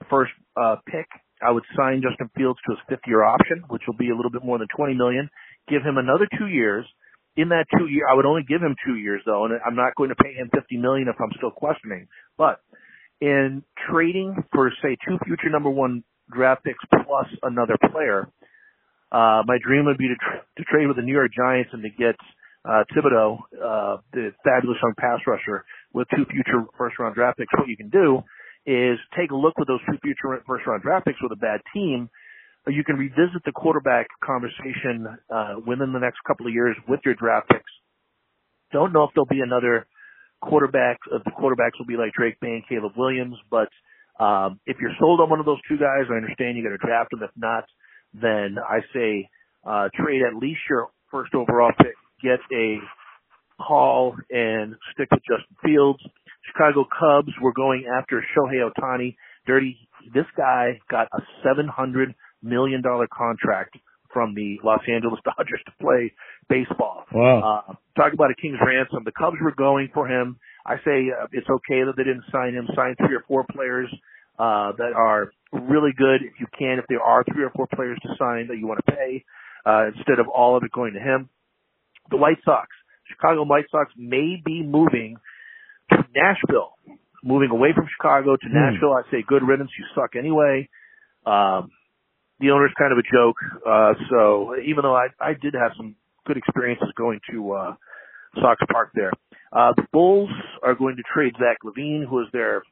[0.00, 1.06] the first uh, pick.
[1.42, 4.30] I would sign Justin Fields to his fifth year option, which will be a little
[4.30, 5.28] bit more than 20 million.
[5.68, 6.86] Give him another two years.
[7.36, 9.94] In that two year, I would only give him two years though, and I'm not
[9.94, 12.08] going to pay him 50 million if I'm still questioning.
[12.38, 12.60] But
[13.20, 16.02] in trading for say two future number one
[16.32, 18.28] draft picks plus another player,
[19.12, 21.82] uh, my dream would be to, tr- to trade with the New York Giants and
[21.82, 22.16] to get
[22.64, 27.52] uh, Thibodeaux, uh, the fabulous young pass rusher, with two future first round draft picks.
[27.56, 28.22] What you can do
[28.66, 31.60] is take a look with those two future first round draft picks with a bad
[31.72, 32.10] team.
[32.66, 37.14] You can revisit the quarterback conversation uh, within the next couple of years with your
[37.14, 37.70] draft picks.
[38.72, 39.86] Don't know if there'll be another
[40.42, 40.98] quarterback.
[41.12, 43.68] If the quarterbacks will be like Drake Maye and Caleb Williams, but
[44.18, 46.82] um, if you're sold on one of those two guys, I understand you got to
[46.84, 47.22] draft them.
[47.22, 47.64] If not,
[48.20, 49.28] then I say
[49.66, 52.78] uh, trade at least your first overall pick, get a
[53.58, 56.00] haul, and stick with Justin Fields.
[56.52, 59.16] Chicago Cubs were going after Shohei Ohtani.
[59.46, 59.76] Dirty,
[60.14, 63.76] this guy got a seven hundred million dollar contract
[64.12, 66.12] from the Los Angeles Dodgers to play
[66.48, 67.04] baseball.
[67.12, 67.64] Wow.
[67.68, 69.02] Uh, talk about a king's ransom.
[69.04, 70.38] The Cubs were going for him.
[70.64, 72.68] I say uh, it's okay that they didn't sign him.
[72.74, 73.92] Sign three or four players
[74.38, 76.78] uh, that are really good if you can.
[76.78, 79.24] If there are three or four players to sign that you want to pay,
[79.64, 81.28] uh, instead of all of it going to him.
[82.10, 82.68] The White Sox,
[83.08, 85.16] Chicago White Sox may be moving
[85.90, 86.74] to Nashville.
[87.24, 88.54] Moving away from Chicago to Hmm.
[88.54, 89.70] Nashville, I say good riddance.
[89.76, 90.68] You suck anyway.
[91.24, 91.70] Um,
[92.38, 93.36] the owner's kind of a joke.
[93.66, 97.74] Uh, so even though I, I did have some good experiences going to, uh,
[98.40, 99.12] Sox Park there.
[99.52, 100.30] Uh, the Bulls
[100.62, 102.62] are going to trade Zach LaVine, who is their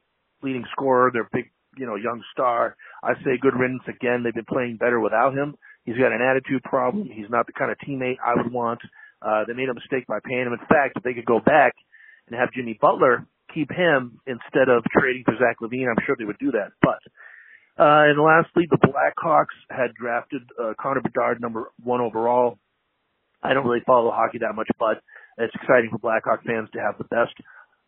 [0.43, 2.75] leading scorer, their big, you know, young star.
[3.03, 4.23] I say good riddance again.
[4.23, 5.55] They've been playing better without him.
[5.83, 7.09] He's got an attitude problem.
[7.11, 8.79] He's not the kind of teammate I would want.
[9.21, 10.53] Uh, they made a mistake by paying him.
[10.53, 11.73] In fact, if they could go back
[12.27, 16.25] and have Jimmy Butler keep him instead of trading for Zach LaVine, I'm sure they
[16.25, 16.73] would do that.
[16.81, 16.99] But
[17.77, 22.57] uh, and lastly, the Blackhawks had drafted uh, Connor Bedard number one overall.
[23.43, 25.01] I don't really follow hockey that much, but
[25.37, 27.35] it's exciting for Blackhawk fans to have the best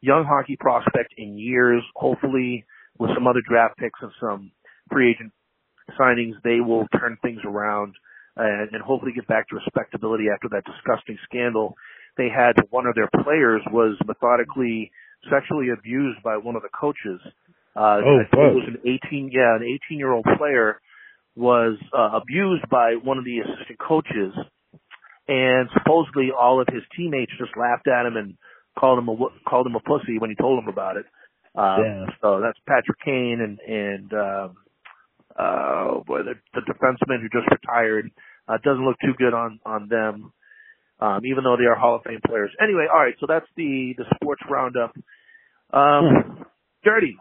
[0.01, 1.83] young hockey prospect in years.
[1.95, 2.65] Hopefully,
[2.99, 4.51] with some other draft picks and some
[4.91, 5.31] free agent
[5.99, 7.93] signings, they will turn things around
[8.35, 11.75] and, and hopefully get back to respectability after that disgusting scandal
[12.17, 12.53] they had.
[12.69, 14.91] One of their players was methodically
[15.31, 17.19] sexually abused by one of the coaches.
[17.75, 18.79] Uh, Oh, I think it was an
[19.09, 20.79] 18, yeah, an 18 year old player
[21.35, 24.33] was uh, abused by one of the assistant coaches,
[25.27, 28.33] and supposedly all of his teammates just laughed at him and
[28.77, 29.15] called him a
[29.47, 31.05] called him a pussy when he told them about it.
[31.55, 32.07] Um, Damn.
[32.21, 34.57] so that's Patrick Kane and and um,
[35.37, 38.11] uh, boy, the, the defenseman who just retired
[38.47, 40.31] uh, doesn't look too good on on them,
[40.99, 42.51] um, even though they are Hall of Fame players.
[42.61, 44.93] Anyway, all right, so that's the the sports roundup.
[45.73, 46.45] Um,
[46.83, 47.17] Dirty.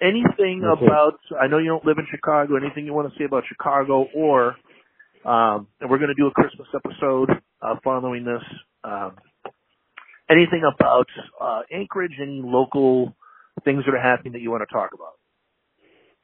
[0.00, 0.86] Anything That's it.
[0.86, 1.18] about?
[1.40, 2.56] I know you don't live in Chicago.
[2.56, 4.56] Anything you want to say about Chicago, or
[5.24, 7.30] um, and we're going to do a Christmas episode
[7.62, 8.42] uh, following this.
[8.82, 9.16] Um,
[10.30, 11.08] anything about
[11.40, 12.12] uh, Anchorage?
[12.20, 13.14] Any local
[13.64, 15.14] things that are happening that you want to talk about?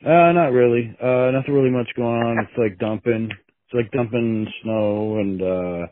[0.04, 0.96] Uh, not really.
[1.02, 2.38] Uh, nothing really much going on.
[2.38, 3.30] It's like dumping.
[3.30, 5.86] It's like dumping snow and, uh,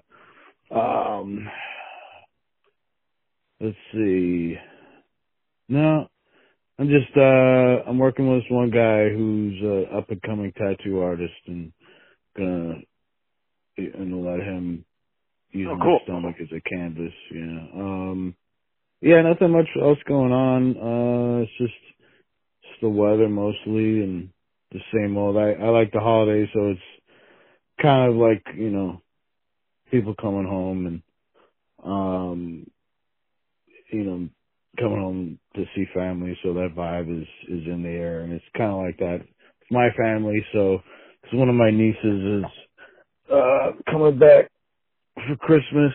[0.75, 1.49] um,
[3.61, 4.57] let's see.
[5.69, 6.09] No,
[6.79, 11.01] I'm just, uh, I'm working with this one guy who's a up and coming tattoo
[11.01, 11.73] artist and
[12.37, 12.75] gonna,
[13.77, 14.85] and let him
[15.53, 17.13] use Oh, my stomach as a canvas.
[17.33, 17.67] Yeah.
[17.75, 18.35] Um,
[19.01, 20.77] yeah, nothing much else going on.
[20.77, 21.73] Uh, it's just,
[22.63, 24.31] it's the weather mostly and
[24.73, 25.37] the same old.
[25.37, 26.81] I, I like the holidays, so it's
[27.81, 29.03] kind of like, you know,
[29.91, 31.03] people coming home and,
[31.85, 32.67] um,
[33.93, 34.29] you know,
[34.79, 36.39] coming home to see family.
[36.43, 39.21] So that vibe is, is in the air and it's kind of like that.
[39.23, 40.45] It's my family.
[40.53, 40.79] So,
[41.25, 42.45] cause one of my nieces is,
[43.33, 44.51] uh, coming back
[45.27, 45.93] for Christmas.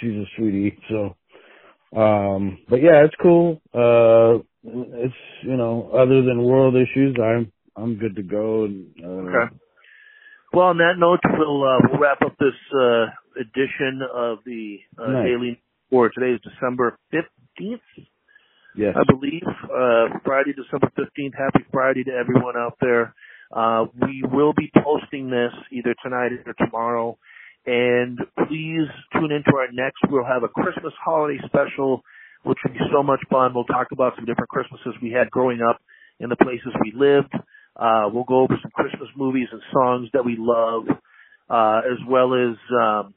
[0.00, 0.78] She's a sweetie.
[0.88, 1.16] So,
[1.98, 3.60] um, but yeah, it's cool.
[3.74, 8.64] Uh, it's, you know, other than world issues, I'm, I'm good to go.
[8.64, 9.56] And, uh, Okay.
[10.52, 13.06] Well, on that note, we'll uh, we'll wrap up this uh,
[13.38, 15.24] edition of the uh, Nice.
[15.24, 17.80] Daily Or Today is December fifteenth,
[18.74, 18.96] yes.
[18.96, 19.46] I believe.
[19.46, 21.34] Uh, Friday, December fifteenth.
[21.38, 23.14] Happy Friday to everyone out there.
[23.54, 27.16] Uh, we will be posting this either tonight or tomorrow.
[27.70, 28.18] And
[28.48, 30.02] please tune into our next.
[30.10, 32.02] We'll have a Christmas holiday special,
[32.42, 33.54] which will be so much fun.
[33.54, 35.78] We'll talk about some different Christmases we had growing up
[36.18, 37.32] in the places we lived.
[37.78, 40.82] Uh, we'll go over some Christmas movies and songs that we love,
[41.48, 43.14] uh, as well as, um,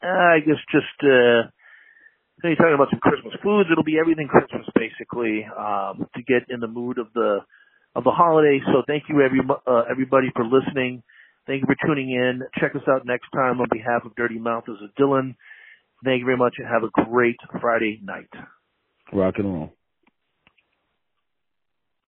[0.00, 1.50] I guess just, uh,
[2.44, 3.68] you're talking about some Christmas foods.
[3.72, 7.40] It'll be everything Christmas basically, um, to get in the mood of the,
[7.96, 8.60] of the holiday.
[8.66, 11.02] So thank you every, uh, everybody for listening.
[11.50, 12.42] Thank you for tuning in.
[12.60, 14.62] Check us out next time on behalf of Dirty Mouth.
[14.68, 15.34] This is Dylan.
[16.04, 18.30] Thank you very much and have a great Friday night.
[19.12, 19.74] Rock and roll.